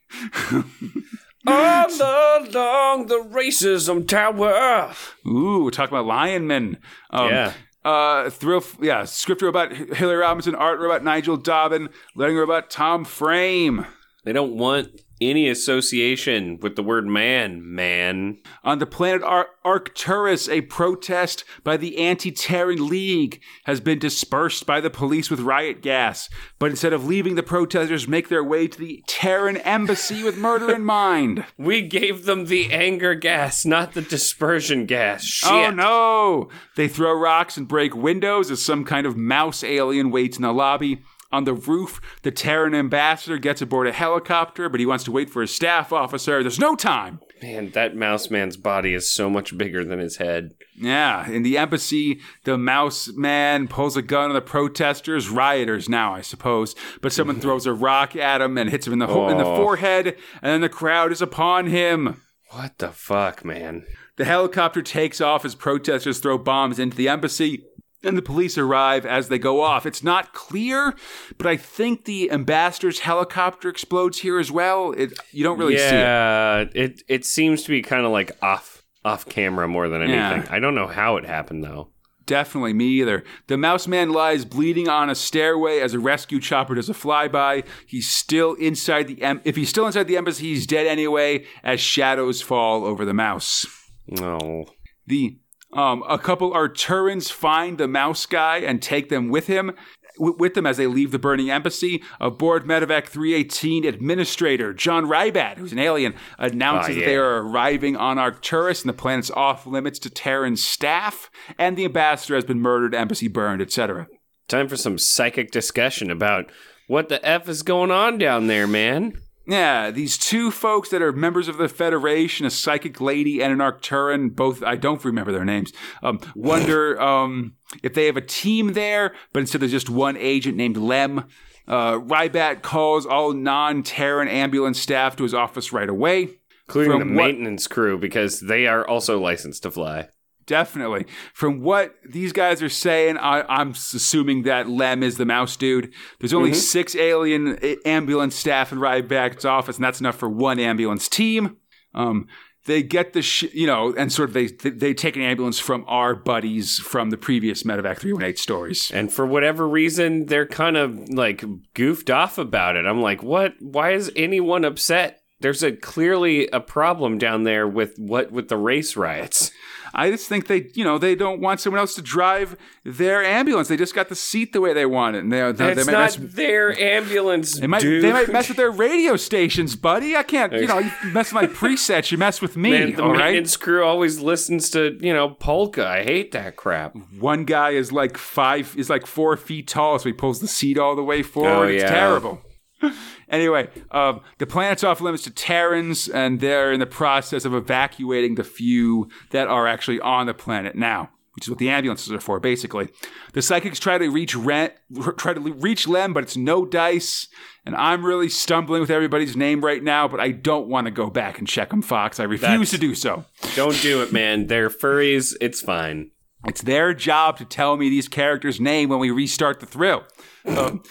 [1.47, 4.93] All along the racism tower.
[5.25, 6.75] Ooh, we're talking about Lionman.
[7.11, 7.53] Um, Yeah.
[7.85, 11.87] Uh, thrill, yeah, script robot Hilary Robinson, art robot Nigel Dobbyn,
[12.17, 13.85] letting robot Tom Frame.
[14.25, 14.89] They don't want
[15.22, 18.38] any association with the word man, man.
[18.63, 24.80] On the planet Ar- Arcturus, a protest by the Anti-Terran League has been dispersed by
[24.82, 26.30] the police with riot gas.
[26.59, 30.74] But instead of leaving, the protesters make their way to the Terran embassy with murder
[30.74, 31.45] in mind.
[31.57, 35.41] We gave them the anger gas, not the dispersion gas.
[35.45, 35.68] Oh, Shit.
[35.68, 36.49] Oh no!
[36.76, 40.51] They throw rocks and break windows as some kind of mouse alien waits in the
[40.53, 41.01] lobby.
[41.32, 45.30] On the roof, the Terran ambassador gets aboard a helicopter, but he wants to wait
[45.30, 46.41] for his staff officer.
[46.41, 47.19] There's no time.
[47.41, 50.51] Man, that mouse man's body is so much bigger than his head.
[50.80, 56.13] Yeah, in the embassy, the mouse man pulls a gun on the protesters, rioters now,
[56.13, 56.76] I suppose.
[57.01, 59.43] But someone throws a rock at him and hits him in the ho- in the
[59.45, 59.57] Oh.
[59.57, 60.15] forehead, and
[60.51, 62.21] then the crowd is upon him.
[62.51, 63.86] What the fuck, man?
[64.17, 67.65] The helicopter takes off as protesters throw bombs into the embassy.
[68.06, 69.86] And the police arrive as they go off.
[69.86, 70.93] It's not clear,
[71.38, 74.91] but I think the ambassador's helicopter explodes here as well.
[74.91, 75.91] It, you don't really see it.
[75.93, 77.01] yeah, it.
[77.08, 80.43] it seems to be kind of like off off camera more than anything.
[80.43, 80.47] Yeah.
[80.49, 81.89] I don't know how it happened though.
[82.26, 83.24] Definitely me either.
[83.45, 87.64] The mouse man lies bleeding on a stairway as a rescue chopper does a flyby.
[87.86, 91.45] He's still inside the em- if he's still inside the embassy, he's dead anyway.
[91.64, 93.68] As shadows fall over the mouse.
[94.08, 94.66] No.
[95.06, 95.38] The
[95.74, 99.74] um, a couple Arcturans find the mouse guy and take them with him.
[100.18, 105.57] w- With them as they leave the burning embassy, aboard Medevac 318 administrator John Rybat,
[105.57, 109.66] who's an alien, announces Ah, that they are arriving on Arcturus and the planet's off
[109.68, 114.07] limits to Terran staff, and the ambassador has been murdered, embassy burned, etc.
[114.47, 116.45] Time for some psychic discussion about
[116.88, 119.13] what the f is going on down there, man.
[119.47, 123.59] Yeah, these two folks that are members of the Federation, a psychic lady and an
[123.59, 125.71] Arcturan, both I don't remember their names.
[126.01, 130.57] Um, wonder um, if they have a team there, but instead there's just one agent
[130.57, 131.25] named Lem.
[131.67, 136.29] Uh, Rybat calls all non-Terran ambulance staff to his office right away.
[136.67, 140.07] Including From the what- maintenance crew because they are also licensed to fly.
[140.47, 141.05] Definitely.
[141.33, 145.91] From what these guys are saying, I, I'm assuming that Lem is the mouse dude.
[146.19, 151.09] There's only six alien ambulance staff in Ryback's office, and that's enough for one ambulance
[151.09, 151.57] team.
[151.95, 152.27] Um,
[152.65, 155.85] they get the sh- you know, and sort of they they take an ambulance from
[155.87, 158.91] our buddies from the previous Medevac three one eight stories.
[158.93, 161.43] And for whatever reason, they're kind of like
[161.73, 162.85] goofed off about it.
[162.85, 163.53] I'm like, what?
[163.59, 165.21] Why is anyone upset?
[165.41, 169.51] There's a clearly a problem down there with what with the race riots.
[169.97, 173.69] I just think they, you know, they don't want someone else to drive their ambulance.
[173.69, 175.19] They just got the seat the way they want it.
[175.23, 178.03] And they, they, they might not mess, their ambulance, they might, dude.
[178.03, 180.17] they might mess with their radio stations, buddy.
[180.17, 183.03] I can't, you know, you mess with my presets, you mess with me, Man, the
[183.03, 183.19] all right?
[183.19, 185.88] maintenance crew always listens to you know polka.
[185.88, 186.93] I hate that crap.
[187.17, 190.77] One guy is like five, is like four feet tall, so he pulls the seat
[190.77, 191.67] all the way forward.
[191.67, 192.41] Oh, It's terrible.
[193.30, 198.36] Anyway, um, the planet's off limits to Terrans, and they're in the process of evacuating
[198.36, 202.19] the few that are actually on the planet now, which is what the ambulances are
[202.19, 202.89] for, basically.
[203.34, 204.71] The psychics try to reach Ren,
[205.17, 207.28] try to reach Lem, but it's no dice.
[207.65, 211.09] And I'm really stumbling with everybody's name right now, but I don't want to go
[211.09, 212.19] back and check them, Fox.
[212.19, 213.26] I refuse That's- to do so.
[213.55, 214.45] Don't do it, man.
[214.47, 215.36] They're furries.
[215.41, 216.11] It's fine.
[216.47, 220.03] It's their job to tell me these characters' name when we restart the thrill.
[220.45, 220.84] Um,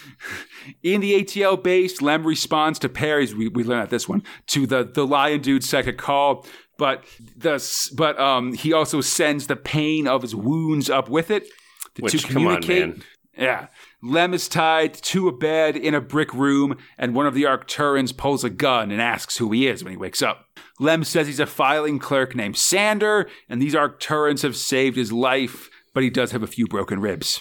[0.82, 3.34] in the ATL base, Lem responds to Perry's.
[3.34, 6.46] We, we learned at this one to the the lion dude's second call,
[6.78, 7.04] but
[7.36, 7.62] the
[7.96, 11.48] but um he also sends the pain of his wounds up with it.
[11.94, 12.96] The Which, two come on, communicate.
[12.96, 13.04] man.
[13.36, 13.66] Yeah.
[14.02, 18.12] Lem is tied to a bed in a brick room, and one of the Arcturans
[18.12, 20.46] pulls a gun and asks who he is when he wakes up.
[20.78, 25.70] Lem says he's a filing clerk named Sander, and these Arcturans have saved his life,
[25.94, 27.40] but he does have a few broken ribs.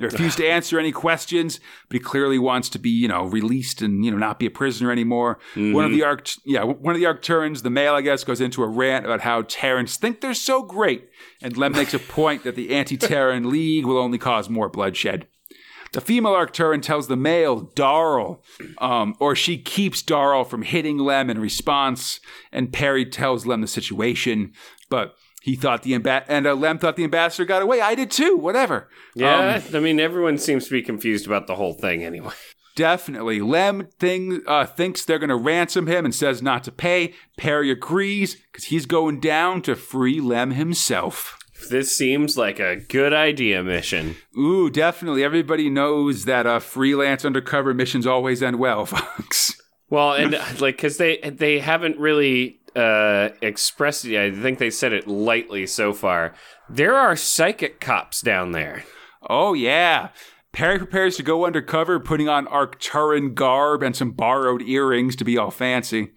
[0.00, 4.02] Refused to answer any questions, but he clearly wants to be, you know, released and
[4.02, 5.38] you know not be a prisoner anymore.
[5.74, 8.62] One of the Arct, yeah, one of the Arcturans, the male, I guess, goes into
[8.62, 11.10] a rant about how Terrans think they're so great,
[11.42, 15.26] and Lem makes a point that the anti-Terran League will only cause more bloodshed.
[15.92, 18.42] The female Arcturan tells the male, Darl,
[18.78, 22.18] um, or she keeps Darl from hitting Lem in response,
[22.50, 24.54] and Perry tells Lem the situation,
[24.88, 27.80] but he thought the amba- and uh, Lem thought the ambassador got away.
[27.80, 28.36] I did too.
[28.36, 28.88] Whatever.
[29.14, 32.32] Yeah, Um, I mean everyone seems to be confused about the whole thing anyway.
[32.76, 33.40] definitely.
[33.40, 37.12] Lem thing uh, thinks they're going to ransom him and says not to pay.
[37.36, 41.38] Perry agrees because he's going down to free Lem himself.
[41.70, 44.16] This seems like a good idea mission.
[44.36, 45.22] Ooh, definitely.
[45.22, 49.60] Everybody knows that uh, freelance undercover missions always end well, Fox.
[49.88, 54.18] Well, and like because they they haven't really uh, expressed it.
[54.18, 56.34] I think they said it lightly so far.
[56.68, 58.84] There are psychic cops down there.
[59.28, 60.08] Oh, yeah.
[60.52, 65.38] Perry prepares to go undercover, putting on Arcturan garb and some borrowed earrings to be
[65.38, 66.10] all fancy.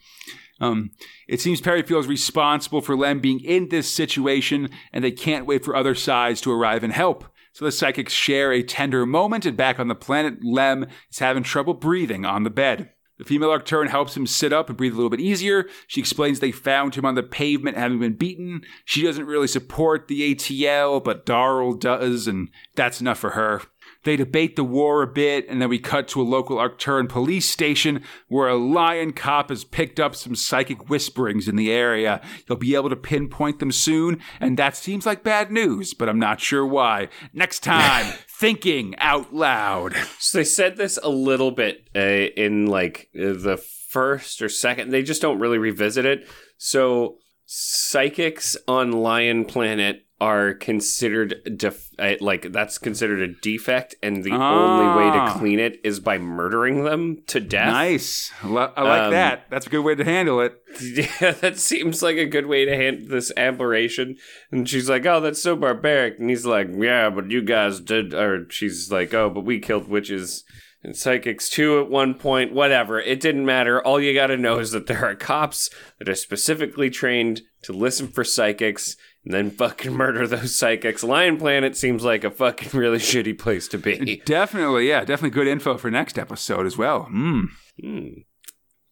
[0.60, 0.91] Um,
[1.28, 5.64] it seems Perry feels responsible for Lem being in this situation, and they can't wait
[5.64, 7.26] for other sides to arrive and help.
[7.53, 11.43] So the psychics share a tender moment, and back on the planet, Lem is having
[11.43, 12.91] trouble breathing on the bed.
[13.18, 15.68] The female Arcturan helps him sit up and breathe a little bit easier.
[15.88, 18.61] She explains they found him on the pavement having been beaten.
[18.84, 23.61] She doesn't really support the ATL, but Darl does, and that's enough for her.
[24.03, 27.49] They debate the war a bit, and then we cut to a local Arcturan police
[27.49, 32.22] station where a lion cop has picked up some psychic whisperings in the area.
[32.47, 36.20] He'll be able to pinpoint them soon, and that seems like bad news, but I'm
[36.20, 37.09] not sure why.
[37.34, 39.95] Next time, thinking out loud.
[40.19, 43.57] So they said this a little bit uh, in like uh, the
[43.89, 44.91] first or second.
[44.91, 46.27] They just don't really revisit it.
[46.57, 54.24] So psychics on Lion Planet are considered def- uh, like that's considered a defect, and
[54.24, 55.34] the only way Ah.
[55.34, 57.68] to clean it is by murdering them to death.
[57.74, 58.32] Nice.
[58.41, 59.45] I I like Um, that.
[59.49, 60.53] That's a good way to handle it.
[60.82, 64.16] Yeah, that seems like a good way to handle this aberration.
[64.51, 68.13] And she's like, "Oh, that's so barbaric." And he's like, "Yeah, but you guys did."
[68.13, 70.43] Or she's like, "Oh, but we killed witches
[70.84, 72.99] and psychics too at one point." Whatever.
[72.99, 73.82] It didn't matter.
[73.82, 77.74] All you got to know is that there are cops that are specifically trained to
[77.74, 78.95] listen for psychics
[79.26, 81.03] and then fucking murder those psychics.
[81.03, 84.21] Lion Planet seems like a fucking really shitty place to be.
[84.26, 87.03] Definitely, yeah, definitely good info for next episode as well.
[87.03, 87.41] Hmm.
[87.82, 88.07] Hmm.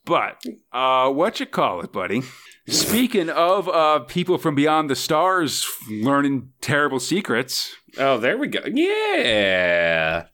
[0.05, 2.23] But uh, what you call it, buddy?
[2.67, 8.59] Speaking of uh, people from beyond the stars learning terrible secrets, Oh, there we go.
[8.65, 10.25] Yeah.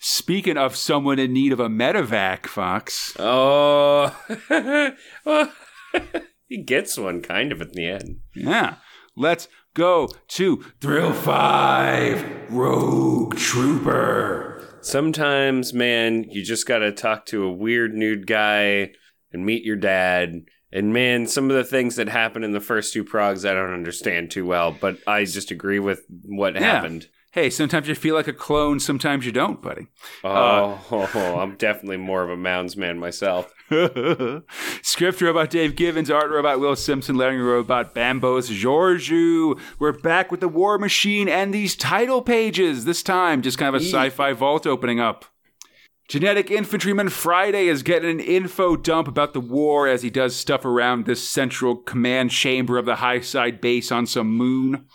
[0.00, 3.14] speaking of someone in need of a medevac, Fox.
[3.18, 4.14] Oh,
[5.24, 5.52] well,
[6.48, 8.18] he gets one kind of at the end.
[8.34, 8.76] Yeah,
[9.16, 14.78] let's go to Thrill Five Rogue Trooper.
[14.80, 18.90] Sometimes, man, you just got to talk to a weird nude guy
[19.32, 20.42] and meet your dad.
[20.70, 23.72] And man, some of the things that happen in the first two progs, I don't
[23.72, 26.60] understand too well, but I just agree with what Yeah.
[26.62, 27.08] happened.
[27.34, 29.88] Hey, sometimes you feel like a clone, sometimes you don't, buddy.
[30.22, 30.78] Oh,
[31.40, 33.52] I'm definitely more of a Mounds man myself.
[34.82, 39.58] Script robot Dave Gibbons, art robot Will Simpson, lettering robot Bambos Georgiou.
[39.80, 42.84] We're back with the War Machine and these title pages.
[42.84, 45.24] This time, just kind of a sci fi vault opening up.
[46.06, 50.64] Genetic Infantryman Friday is getting an info dump about the war as he does stuff
[50.64, 54.86] around this central command chamber of the high side base on some moon.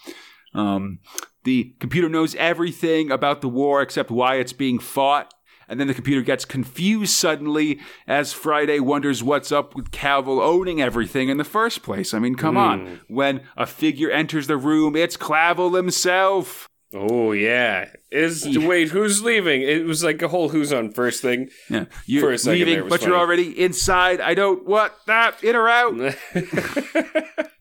[0.53, 0.99] Um,
[1.43, 5.33] the computer knows everything about the war except why it's being fought.
[5.67, 10.81] And then the computer gets confused suddenly as Friday wonders what's up with Clavel owning
[10.81, 12.11] everything in the first place.
[12.11, 12.87] I mean, come on.
[12.87, 13.13] Hmm.
[13.13, 16.67] When a figure enters the room, it's Clavel himself.
[16.93, 17.89] Oh yeah.
[18.11, 19.61] Is wait, who's leaving?
[19.61, 21.49] It was like a whole who's on first thing.
[21.69, 24.19] Yeah, you're For a second there, leaving, but was you're already inside.
[24.21, 25.93] I don't what that in or out.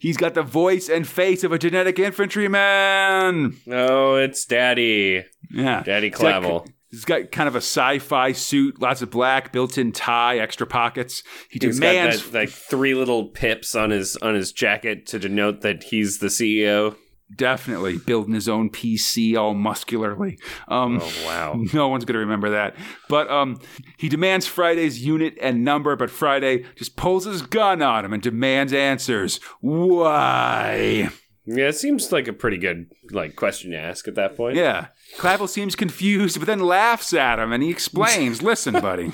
[0.00, 3.56] He's got the voice and face of a genetic infantryman.
[3.66, 5.24] no, it's Daddy.
[5.50, 6.66] Yeah, Daddy Clavel.
[6.90, 11.24] He's got kind of a sci-fi suit, lots of black, built-in tie, extra pockets.
[11.48, 15.18] He He's got demands that like three little pips on his on his jacket to
[15.18, 16.96] denote that he's the CEO.
[17.36, 20.38] Definitely building his own PC all muscularly.
[20.68, 21.54] Um, Oh wow.
[21.72, 22.76] No one's going to remember that.
[23.08, 23.60] But um,
[23.96, 28.22] he demands Friday's unit and number, but Friday just pulls his gun on him and
[28.22, 29.38] demands answers.
[29.60, 31.08] Why?
[31.46, 34.56] Yeah, it seems like a pretty good like question to ask at that point.
[34.56, 34.86] Yeah.
[35.18, 39.12] Clavel seems confused, but then laughs at him and he explains Listen, buddy.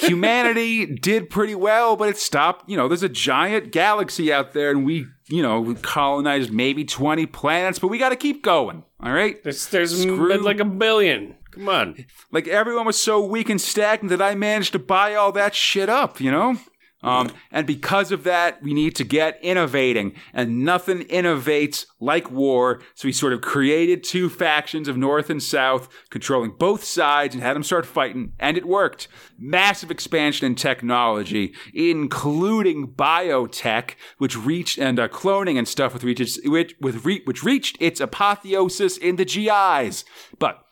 [0.00, 2.68] Humanity did pretty well, but it stopped.
[2.68, 6.84] You know, there's a giant galaxy out there, and we, you know, we colonized maybe
[6.84, 8.84] 20 planets, but we got to keep going.
[9.02, 9.42] All right?
[9.42, 11.36] There's there's m- like a billion.
[11.52, 12.06] Come on.
[12.30, 15.88] Like everyone was so weak and stagnant that I managed to buy all that shit
[15.88, 16.56] up, you know?
[17.02, 22.80] Um, and because of that, we need to get innovating, and nothing innovates like war.
[22.94, 27.42] So we sort of created two factions of North and South, controlling both sides, and
[27.42, 29.08] had them start fighting, and it worked.
[29.38, 36.38] Massive expansion in technology, including biotech, which reached and uh, cloning and stuff, with reaches,
[36.44, 40.04] which with re- which reached its apotheosis in the GIs.
[40.38, 40.64] But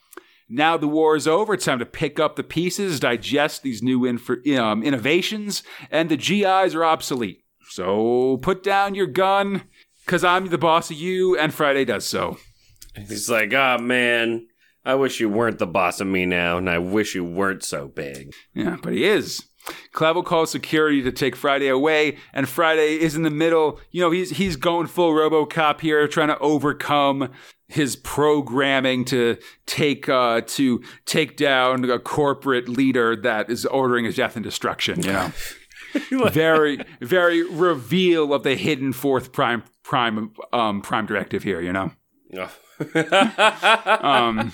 [0.49, 1.55] now the war is over.
[1.55, 6.17] It's time to pick up the pieces, digest these new inf- um, innovations, and the
[6.17, 7.45] GIs are obsolete.
[7.71, 9.65] So put down your gun,
[10.05, 12.39] because I'm the boss of you, and Friday does so.
[12.95, 14.47] He's like, oh man,
[14.85, 17.89] I wish you weren't the boss of me now, and I wish you weren't so
[17.89, 18.33] big.
[18.55, 19.45] Yeah, but he is.
[19.93, 23.81] Clavel calls security to take Friday away, and Friday is in the middle.
[23.91, 27.31] You know, he's he's going full RoboCop here, trying to overcome
[27.69, 34.17] his programming to take uh, to take down a corporate leader that is ordering his
[34.17, 35.03] death and destruction.
[35.03, 35.33] You know,
[36.31, 41.61] very very reveal of the hidden fourth prime prime um, prime directive here.
[41.61, 41.93] You know.
[42.37, 42.51] Oh.
[44.01, 44.53] Um,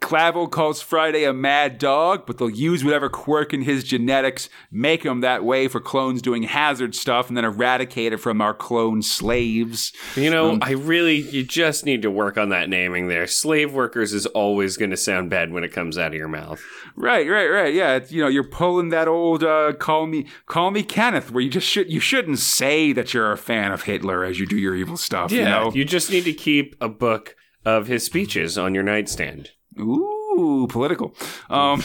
[0.00, 5.04] Clavel calls Friday a mad dog, but they'll use whatever quirk in his genetics, make
[5.04, 9.02] him that way for clones doing hazard stuff, and then eradicate it from our clone
[9.02, 9.92] slaves.
[10.14, 13.26] You know, I really, you just need to work on that naming there.
[13.26, 16.62] Slave workers is always going to sound bad when it comes out of your mouth.
[16.94, 17.74] Right, right, right.
[17.74, 21.42] Yeah, it's, you know, you're pulling that old uh, "call me, call me Kenneth," where
[21.42, 24.56] you just should you shouldn't say that you're a fan of Hitler as you do
[24.56, 25.32] your evil stuff.
[25.32, 27.34] You know, you just need to keep a book
[27.64, 29.50] of his speeches on your nightstand.
[29.78, 31.14] Ooh, political.
[31.50, 31.82] Um,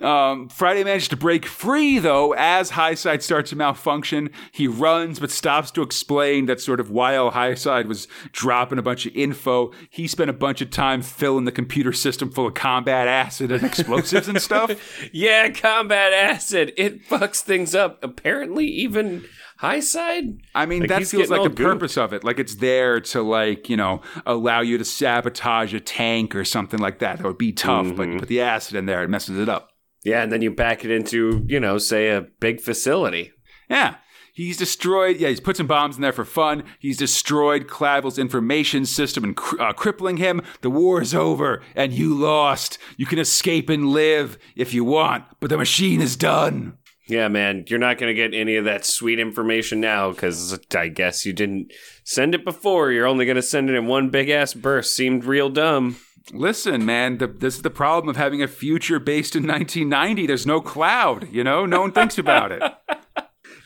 [0.00, 4.30] um, Friday managed to break free, though, as Highside starts to malfunction.
[4.52, 9.06] He runs, but stops to explain that sort of while Highside was dropping a bunch
[9.06, 13.08] of info, he spent a bunch of time filling the computer system full of combat
[13.08, 14.70] acid and explosives and stuff.
[15.12, 16.72] Yeah, combat acid.
[16.76, 18.02] It fucks things up.
[18.02, 19.24] Apparently, even
[19.58, 20.38] high side.
[20.54, 21.56] I mean, Like, that feels like the gooped.
[21.72, 22.24] purpose of it.
[22.24, 26.80] Like it's there to like, you know, allow you to sabotage a tank or something
[26.80, 27.18] like that.
[27.18, 29.70] That would be tough, but you put the acid in there, it messes it up.
[30.04, 33.32] Yeah, and then you back it into, you know, say a big facility.
[33.68, 33.96] Yeah.
[34.32, 36.62] He's destroyed, yeah, he's put some bombs in there for fun.
[36.78, 40.42] He's destroyed Clavel's information system and cr- uh, crippling him.
[40.60, 42.78] The war is over and you lost.
[42.96, 46.77] You can escape and live if you want, but the machine is done.
[47.08, 50.88] Yeah, man, you're not going to get any of that sweet information now because I
[50.88, 51.72] guess you didn't
[52.04, 52.92] send it before.
[52.92, 54.94] You're only going to send it in one big ass burst.
[54.94, 55.96] Seemed real dumb.
[56.32, 60.26] Listen, man, the, this is the problem of having a future based in 1990.
[60.26, 61.64] There's no cloud, you know?
[61.64, 62.62] No one thinks about it.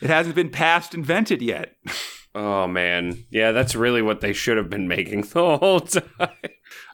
[0.01, 1.75] It hasn't been past invented yet.
[2.35, 3.25] Oh, man.
[3.29, 6.29] Yeah, that's really what they should have been making the whole time.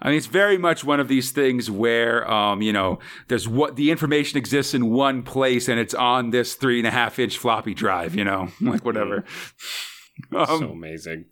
[0.02, 3.76] I mean, it's very much one of these things where, um, you know, there's what
[3.76, 7.38] the information exists in one place and it's on this three and a half inch
[7.38, 9.26] floppy drive, you know, like whatever.
[10.34, 11.26] Um, so amazing.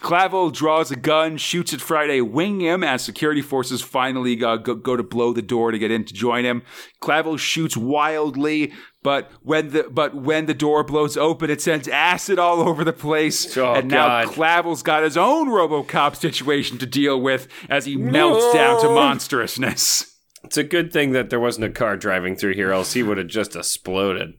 [0.00, 4.74] Clavel draws a gun, shoots at Friday, winging him as security forces finally uh, go,
[4.74, 6.62] go to blow the door to get in to join him.
[7.00, 12.38] Clavel shoots wildly, but when the but when the door blows open, it sends acid
[12.38, 13.56] all over the place.
[13.56, 14.34] Oh, and now God.
[14.34, 20.10] Clavel's got his own RoboCop situation to deal with as he melts down to monstrousness.
[20.42, 23.18] It's a good thing that there wasn't a car driving through here, else he would
[23.18, 24.34] have just exploded.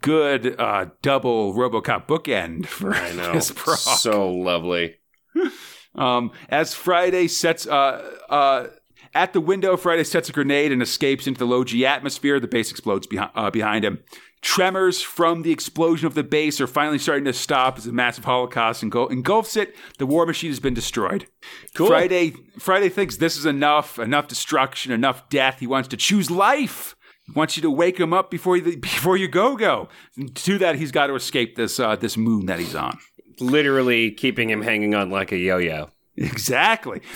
[0.00, 3.32] Good uh, double RoboCop bookend for I know.
[3.34, 3.48] this.
[3.48, 4.96] So lovely.
[5.94, 8.66] Um, as Friday sets uh, uh,
[9.14, 12.38] at the window, Friday sets a grenade and escapes into the low G atmosphere.
[12.38, 14.00] The base explodes behind, uh, behind him.
[14.42, 18.24] Tremors from the explosion of the base are finally starting to stop as a massive
[18.26, 19.74] holocaust engul- engulfs it.
[19.98, 21.26] The war machine has been destroyed.
[21.74, 21.86] Cool.
[21.86, 25.60] Friday Friday thinks this is enough, enough destruction, enough death.
[25.60, 26.94] He wants to choose life.
[27.34, 29.88] Wants you to wake him up before you before you go go.
[30.34, 32.98] To that, he's got to escape this uh, this moon that he's on.
[33.40, 35.90] Literally keeping him hanging on like a yo-yo.
[36.16, 37.00] Exactly.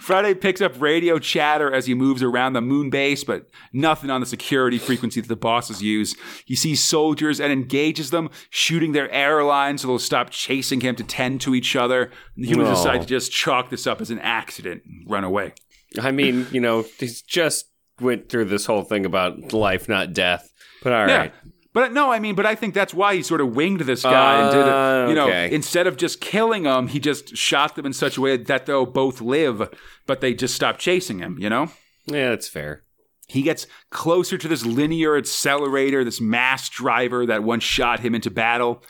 [0.00, 4.20] Friday picks up radio chatter as he moves around the moon base, but nothing on
[4.20, 6.14] the security frequency that the bosses use.
[6.46, 11.04] He sees soldiers and engages them, shooting their airlines so they'll stop chasing him to
[11.04, 12.10] tend to each other.
[12.36, 12.74] The humans No.
[12.74, 15.52] decide to just chalk this up as an accident and run away.
[15.98, 17.66] I mean, you know, he's just
[18.00, 20.52] went through this whole thing about life, not death.
[20.82, 21.16] But all Yeah.
[21.16, 21.32] right.
[21.72, 24.40] But no, I mean, but I think that's why he sort of winged this guy
[24.42, 25.08] and did Uh, it.
[25.10, 25.54] You know, okay.
[25.54, 28.86] instead of just killing him, he just shot them in such a way that they'll
[28.86, 29.68] both live,
[30.06, 31.36] but they just stop chasing him.
[31.38, 31.70] You know.
[32.06, 32.82] Yeah, that's fair.
[33.30, 38.28] He gets closer to this linear accelerator, this mass driver that once shot him into
[38.28, 38.82] battle.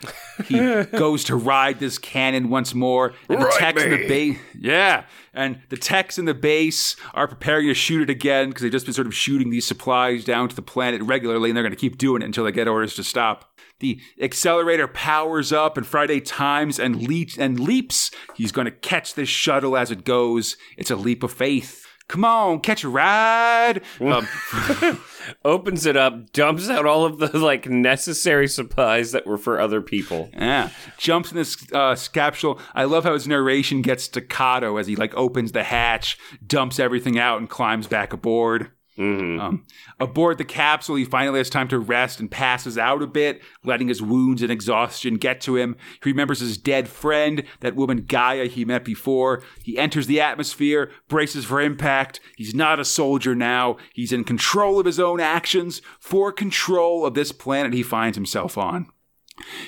[0.45, 0.57] He
[0.97, 5.61] goes to ride this cannon once more, and the techs in the base, yeah, and
[5.69, 8.95] the techs in the base are preparing to shoot it again because they've just been
[8.95, 11.99] sort of shooting these supplies down to the planet regularly, and they're going to keep
[11.99, 13.53] doing it until they get orders to stop.
[13.79, 18.09] The accelerator powers up, and Friday times and leaps and leaps.
[18.35, 20.57] He's going to catch this shuttle as it goes.
[20.77, 21.80] It's a leap of faith.
[22.11, 23.83] Come on, catch a ride.
[24.01, 24.27] Um,
[25.45, 29.81] Opens it up, dumps out all of the like necessary supplies that were for other
[29.81, 30.29] people.
[30.33, 32.59] Yeah, jumps in this uh, capsule.
[32.75, 37.17] I love how his narration gets staccato as he like opens the hatch, dumps everything
[37.17, 38.71] out, and climbs back aboard.
[38.97, 39.65] Um,
[39.99, 43.87] aboard the capsule, he finally has time to rest and passes out a bit, letting
[43.87, 45.77] his wounds and exhaustion get to him.
[46.03, 49.43] He remembers his dead friend, that woman Gaia he met before.
[49.63, 52.19] He enters the atmosphere, braces for impact.
[52.35, 53.77] He's not a soldier now.
[53.93, 58.57] He's in control of his own actions, for control of this planet he finds himself
[58.57, 58.87] on.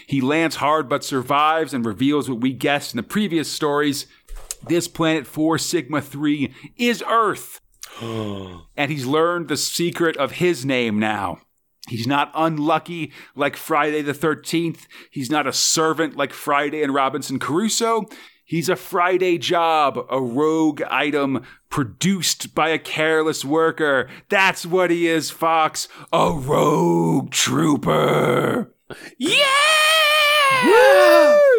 [0.05, 4.05] He lands hard but survives and reveals what we guessed in the previous stories.
[4.67, 7.61] This planet 4 Sigma 3 is Earth.
[8.77, 11.39] and he's learned the secret of his name now.
[11.87, 14.87] He's not unlucky like Friday the 13th.
[15.11, 18.05] He's not a servant like Friday and Robinson Crusoe.
[18.45, 24.09] He's a Friday job, a rogue item produced by a careless worker.
[24.29, 25.87] That's what he is, Fox.
[26.11, 28.73] A rogue trooper.
[29.17, 29.45] Yeah!
[30.65, 31.52] Woo!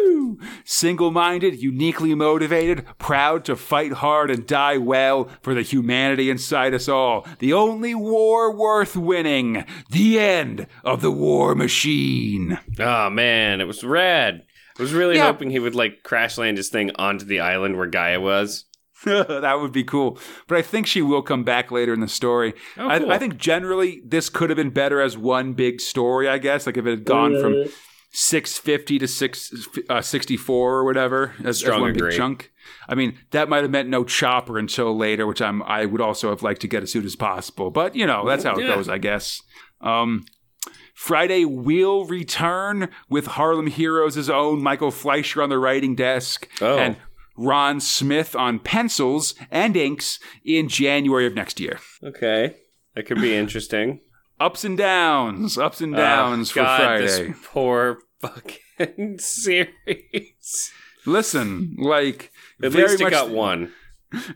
[0.63, 6.73] Single minded, uniquely motivated, proud to fight hard and die well for the humanity inside
[6.73, 7.25] us all.
[7.39, 9.65] The only war worth winning.
[9.91, 12.59] The end of the war machine.
[12.79, 14.43] Oh man, it was rad.
[14.77, 15.27] I was really Yeah.
[15.27, 18.65] hoping he would like crash land his thing onto the island where Gaia was.
[19.05, 20.17] that would be cool.
[20.47, 22.53] But I think she will come back later in the story.
[22.77, 23.11] Oh, cool.
[23.11, 26.65] I, I think generally this could have been better as one big story, I guess.
[26.65, 27.65] Like if it had gone from uh,
[28.17, 32.51] 650 to 6, uh, 64 or whatever as, one big chunk.
[32.87, 36.29] I mean, that might have meant no chopper until later, which I'm I would also
[36.29, 37.71] have liked to get as soon as possible.
[37.71, 39.41] But you know, that's how it goes, I guess.
[39.81, 40.23] Um,
[40.93, 46.77] Friday will return with Harlem Heroes' own Michael Fleisher on the writing desk Oh.
[46.77, 46.95] and
[47.35, 51.79] Ron Smith on pencils and inks in January of next year.
[52.01, 52.55] Okay,
[52.95, 53.99] that could be interesting.
[54.39, 57.05] Ups and downs, ups and downs Oh, for God, Friday.
[57.27, 60.71] This poor fucking series.
[61.05, 62.31] Listen, like
[62.63, 63.71] At very least it much, got one.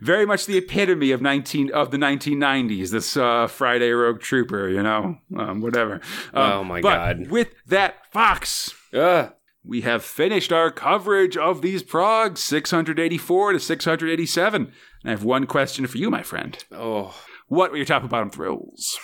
[0.02, 2.92] very much the epitome of nineteen of the nineteen nineties.
[2.92, 5.96] This uh, Friday Rogue Trooper, you know, um, whatever.
[6.34, 7.30] Um, Oh, my but God.
[7.32, 8.74] With that, Fox.
[9.64, 14.62] We have finished our coverage of these progs 684 to 687.
[14.64, 14.72] And
[15.06, 16.58] I have one question for you, my friend.
[16.72, 17.14] Oh,
[17.50, 18.98] What were your top and bottom thrills?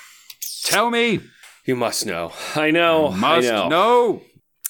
[0.64, 1.20] Tell me.
[1.66, 2.32] you must know.
[2.56, 3.12] I know.
[3.12, 3.68] Must I know.
[3.70, 4.22] know.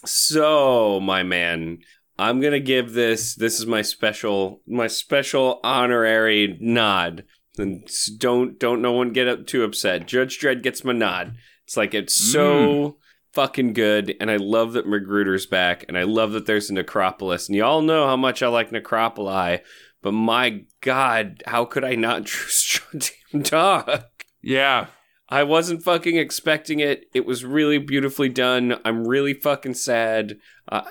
[0.05, 1.79] So, my man,
[2.17, 3.35] I'm gonna give this.
[3.35, 7.25] This is my special, my special honorary nod.
[7.57, 10.07] And don't don't no one get up too upset.
[10.07, 11.35] Judge Dredd gets my nod.
[11.65, 12.95] It's like it's so mm.
[13.33, 17.47] fucking good, and I love that McGruder's back, and I love that there's a Necropolis,
[17.47, 19.61] and y'all know how much I like Necropoli,
[20.01, 24.03] but my god, how could I not trust Strontium Dog?
[24.41, 24.87] Yeah.
[25.27, 27.05] I wasn't fucking expecting it.
[27.13, 28.79] It was really beautifully done.
[28.85, 30.37] I'm really fucking sad.
[30.69, 30.83] Uh,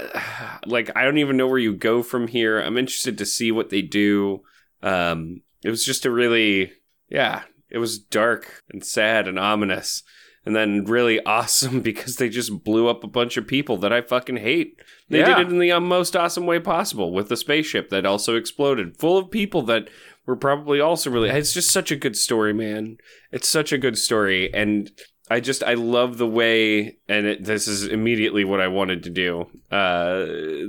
[0.66, 2.59] like I don't even know where you go from here.
[2.61, 4.43] I'm interested to see what they do.
[4.82, 6.73] Um, it was just a really,
[7.09, 10.02] yeah, it was dark and sad and ominous,
[10.44, 14.01] and then really awesome because they just blew up a bunch of people that I
[14.02, 14.77] fucking hate.
[15.09, 15.39] They Yeah.
[15.39, 19.16] did it in the most awesome way possible with the spaceship that also exploded, full
[19.16, 19.89] of people that
[20.26, 21.30] were probably also really.
[21.30, 22.98] It's just such a good story, man.
[23.32, 24.90] It's such a good story, and
[25.30, 29.10] I just I love the way, and it, this is immediately what I wanted to
[29.10, 29.46] do.
[29.70, 30.24] Uh,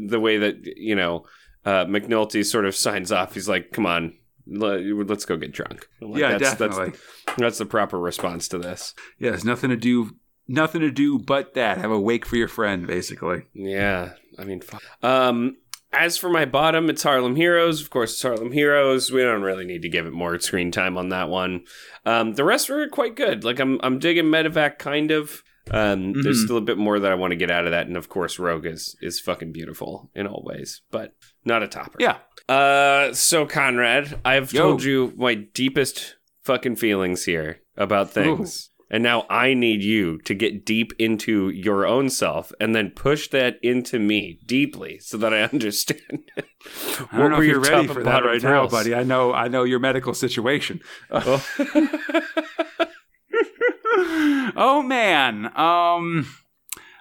[0.07, 1.26] the way that you know
[1.65, 3.34] uh, McNulty sort of signs off.
[3.34, 4.14] He's like, "Come on,
[4.48, 6.91] let's go get drunk." Like, yeah, that's, definitely.
[7.26, 8.94] That's, that's the proper response to this.
[9.19, 10.11] yeah, there's nothing to do
[10.48, 11.77] nothing to do but that.
[11.77, 13.44] Have a wake for your friend, basically.
[13.53, 14.84] Yeah, I mean, fuck.
[15.03, 15.57] um,
[15.98, 17.82] as for my bottom, it's Harlem Heroes.
[17.82, 19.12] Of course, it's Harlem Heroes.
[19.12, 21.66] We don't really need to give it more screen time on that one.
[22.06, 23.44] Um, the rest were quite good.
[23.44, 25.44] Like I'm, I'm digging Medivac kind of.
[25.72, 26.44] Um, There's Mhm.
[26.46, 28.38] still a bit more that I want to get out of that, and of course,
[28.38, 31.14] Rogue is is fucking beautiful in all ways, but
[31.44, 31.98] not a topper.
[32.00, 32.18] Yeah.
[32.48, 34.62] Uh, so Conrad, I've Yo.
[34.62, 38.70] told you my deepest fucking feelings here about things.
[38.90, 43.28] And now I need you to get deep into your own self and then push
[43.30, 46.02] that into me deeply so that I understand.
[47.12, 48.94] I don't know if you're ready for that right now, buddy.
[48.94, 50.82] I know I know your medical situation.
[51.10, 51.44] Oh.
[54.56, 55.52] oh man.
[55.57, 56.28] Um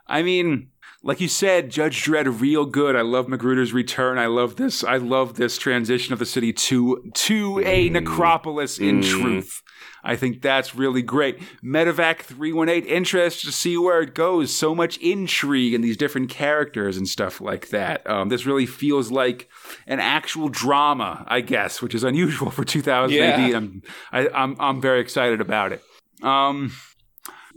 [0.06, 0.68] I mean,
[1.02, 2.94] like you said, Judge Dredd real good.
[2.94, 4.18] I love McGruder's return.
[4.18, 4.84] I love this.
[4.84, 9.10] I love this transition of the city to to a necropolis in Mm.
[9.20, 9.62] truth.
[10.04, 11.40] I think that's really great.
[11.64, 14.54] Medivac 318, interested to see where it goes.
[14.54, 18.08] So much intrigue in these different characters and stuff like that.
[18.08, 19.48] Um, this really feels like
[19.86, 23.24] an actual drama, I guess, which is unusual for 2000 Yeah.
[23.36, 23.54] AD.
[23.54, 23.82] I'm,
[24.12, 25.82] I, I'm, I'm very excited about it.
[26.22, 26.72] Um,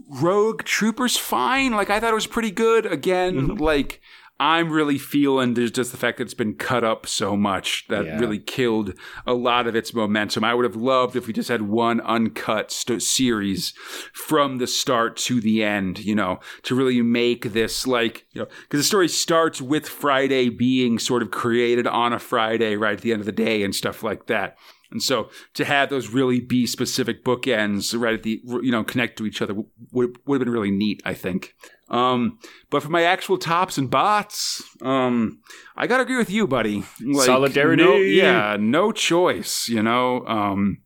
[0.08, 1.72] Rogue Trooper's fine.
[1.72, 2.86] Like, I thought it was pretty good.
[2.86, 3.62] Again, Mm-hmm.
[3.62, 4.00] like,
[4.40, 8.04] I'm really feeling there's just the fact that it's been cut up so much that
[8.06, 8.20] Yeah.
[8.20, 8.94] really killed
[9.26, 10.44] a lot of its momentum.
[10.44, 13.72] I would have loved if we just had one uncut st- series
[14.12, 18.48] from the start to the end, you know, to really make this like, you know,
[18.62, 23.00] because the story starts with Friday being sort of created on a Friday right at
[23.00, 24.56] the end of the day and stuff like that.
[24.90, 29.18] And so to have those really be specific bookends right at the, you know, connect
[29.18, 29.54] to each other
[29.92, 31.54] would, would have been really neat, I think.
[31.90, 32.38] Um,
[32.70, 35.40] but for my actual tops and bots, um,
[35.76, 36.84] I gotta agree with you, buddy.
[37.00, 37.82] Like, Solidarity.
[37.82, 40.24] no- yeah, no choice, you know.
[40.26, 40.78] Um,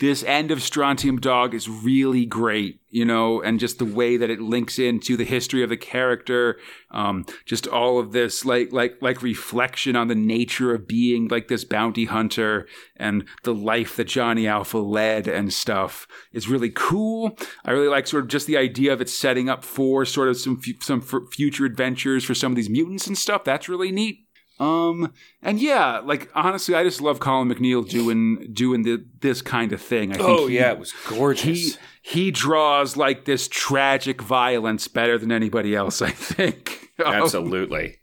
[0.00, 4.28] this end of Strontium Dog is really great, you know, and just the way that
[4.28, 6.58] it links into the history of the character,
[6.90, 11.46] um, just all of this like like like reflection on the nature of being like
[11.46, 12.66] this bounty hunter
[12.96, 17.38] and the life that Johnny Alpha led and stuff is really cool.
[17.64, 20.36] I really like sort of just the idea of it setting up for sort of
[20.36, 23.44] some fu- some f- future adventures for some of these mutants and stuff.
[23.44, 24.23] That's really neat.
[24.60, 25.12] Um
[25.42, 29.82] and yeah, like honestly, I just love Colin MacNeil doing doing the, this kind of
[29.82, 30.12] thing.
[30.12, 31.78] I think Oh he- yeah, it was he gorgeous.
[32.02, 36.00] he draws like this tragic violence better than anybody else.
[36.02, 37.96] I think Absolutely.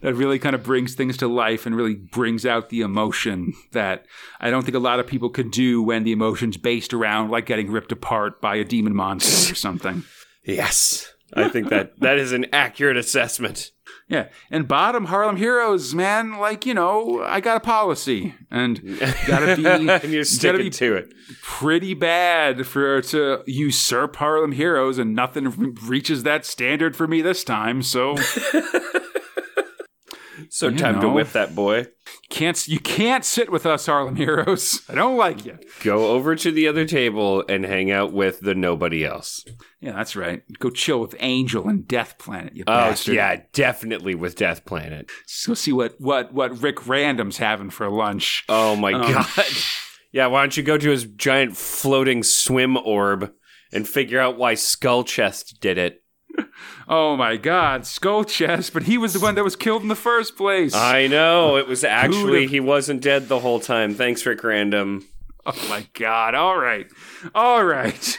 [0.00, 4.06] that really kind of brings things to life and really brings out the emotion that
[4.40, 7.46] I don't think a lot of people could do when the emotion's based around like
[7.46, 10.04] getting ripped apart by a demon monster or something.
[10.42, 11.12] Yes.
[11.34, 13.72] I think that that is an accurate assessment.
[14.10, 19.54] Yeah, and bottom Harlem Heroes, man, like you know, I got a policy and gotta
[19.54, 21.14] be and you're gotta be to it.
[21.42, 27.44] pretty bad for to usurp Harlem Heroes, and nothing reaches that standard for me this
[27.44, 27.84] time.
[27.84, 28.16] So
[30.50, 31.86] So You time to whip that boy.
[32.28, 34.82] can't you can't sit with us Harlem Heroes.
[34.88, 35.58] I don't like you.
[35.82, 39.44] Go over to the other table and hang out with the nobody else.
[39.80, 40.42] Yeah, that's right.
[40.58, 42.54] Go chill with Angel and Death Planet.
[42.56, 43.14] You Oh bastard.
[43.14, 45.08] yeah, definitely with Death Planet.
[45.46, 48.44] Go see what what what Rick Random's having for lunch.
[48.48, 49.26] Oh my Um, god.
[50.12, 53.32] Yeah, why don't you go to his giant floating swim orb
[53.72, 55.99] and figure out why Skull Chest did it?
[56.88, 58.72] Oh my God, Skull Chest!
[58.72, 60.74] But he was the one that was killed in the first place.
[60.74, 61.56] I know.
[61.56, 63.94] It was actually he wasn't dead the whole time.
[63.94, 65.06] Thanks, Rick Random.
[65.46, 66.34] Oh my God!
[66.34, 66.86] All right,
[67.34, 68.18] all right.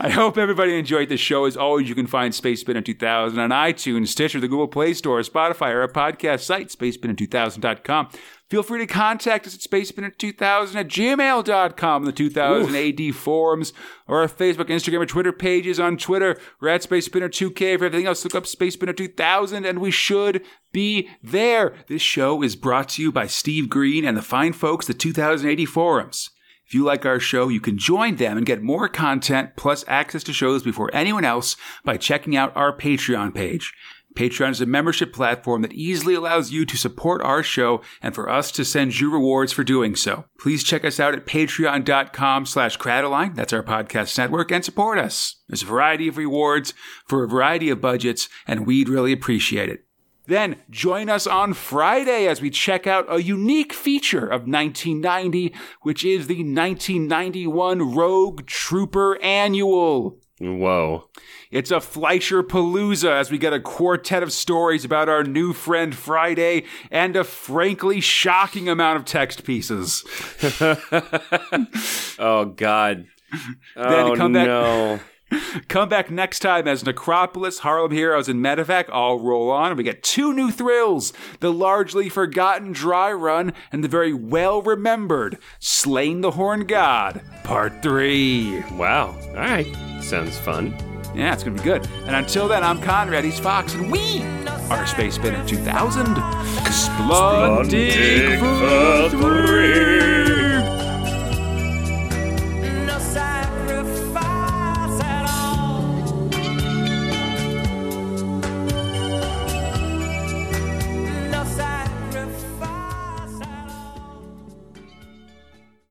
[0.00, 1.44] I hope everybody enjoyed the show.
[1.44, 5.20] As always, you can find Space Spinner 2000 on iTunes, Stitcher, the Google Play Store,
[5.20, 8.08] Spotify, or our podcast site, spacespinner2000.com.
[8.50, 13.72] Feel free to contact us at spacespinner2000 at gmail.com, the 2000 AD forums,
[14.06, 15.80] or our Facebook, Instagram, or Twitter pages.
[15.80, 17.78] On Twitter, we're at SpaceSpinner2K.
[17.78, 21.74] For everything else, look up Space Spinner 2000, and we should be there.
[21.88, 25.48] This show is brought to you by Steve Green and the fine folks at 2000
[25.48, 26.30] AD forums.
[26.66, 30.22] If you like our show, you can join them and get more content plus access
[30.24, 33.72] to shows before anyone else by checking out our Patreon page.
[34.14, 38.30] Patreon is a membership platform that easily allows you to support our show and for
[38.30, 40.24] us to send you rewards for doing so.
[40.38, 43.34] Please check us out at patreon.com slash Crataline.
[43.34, 45.36] That's our podcast network and support us.
[45.48, 46.74] There's a variety of rewards
[47.06, 49.84] for a variety of budgets and we'd really appreciate it.
[50.26, 56.02] Then join us on Friday as we check out a unique feature of 1990, which
[56.04, 60.18] is the 1991 Rogue Trooper Annual.
[60.40, 61.08] Whoa.
[61.54, 65.94] It's a Fleisher Palooza as we get a quartet of stories about our new friend
[65.94, 70.04] Friday and a frankly shocking amount of text pieces.
[72.18, 73.06] oh, God.
[73.76, 75.00] Then oh, come back- no.
[75.68, 79.82] Come back next time as Necropolis, Harlem Heroes, and Medivac all roll on, and we
[79.82, 86.22] get two new thrills the largely forgotten Dry Run and the very well remembered Sláine
[86.22, 88.60] the Horn God, Part 3.
[88.72, 89.18] Wow.
[89.28, 89.66] All right.
[90.00, 90.76] Sounds fun.
[91.14, 91.86] Yeah, it's gonna be good.
[92.06, 94.22] And until then, I'm Conrad, he's Fox, and we
[94.70, 96.06] are Space Spinner 2000.
[96.72, 100.83] Splundig vur thrigg.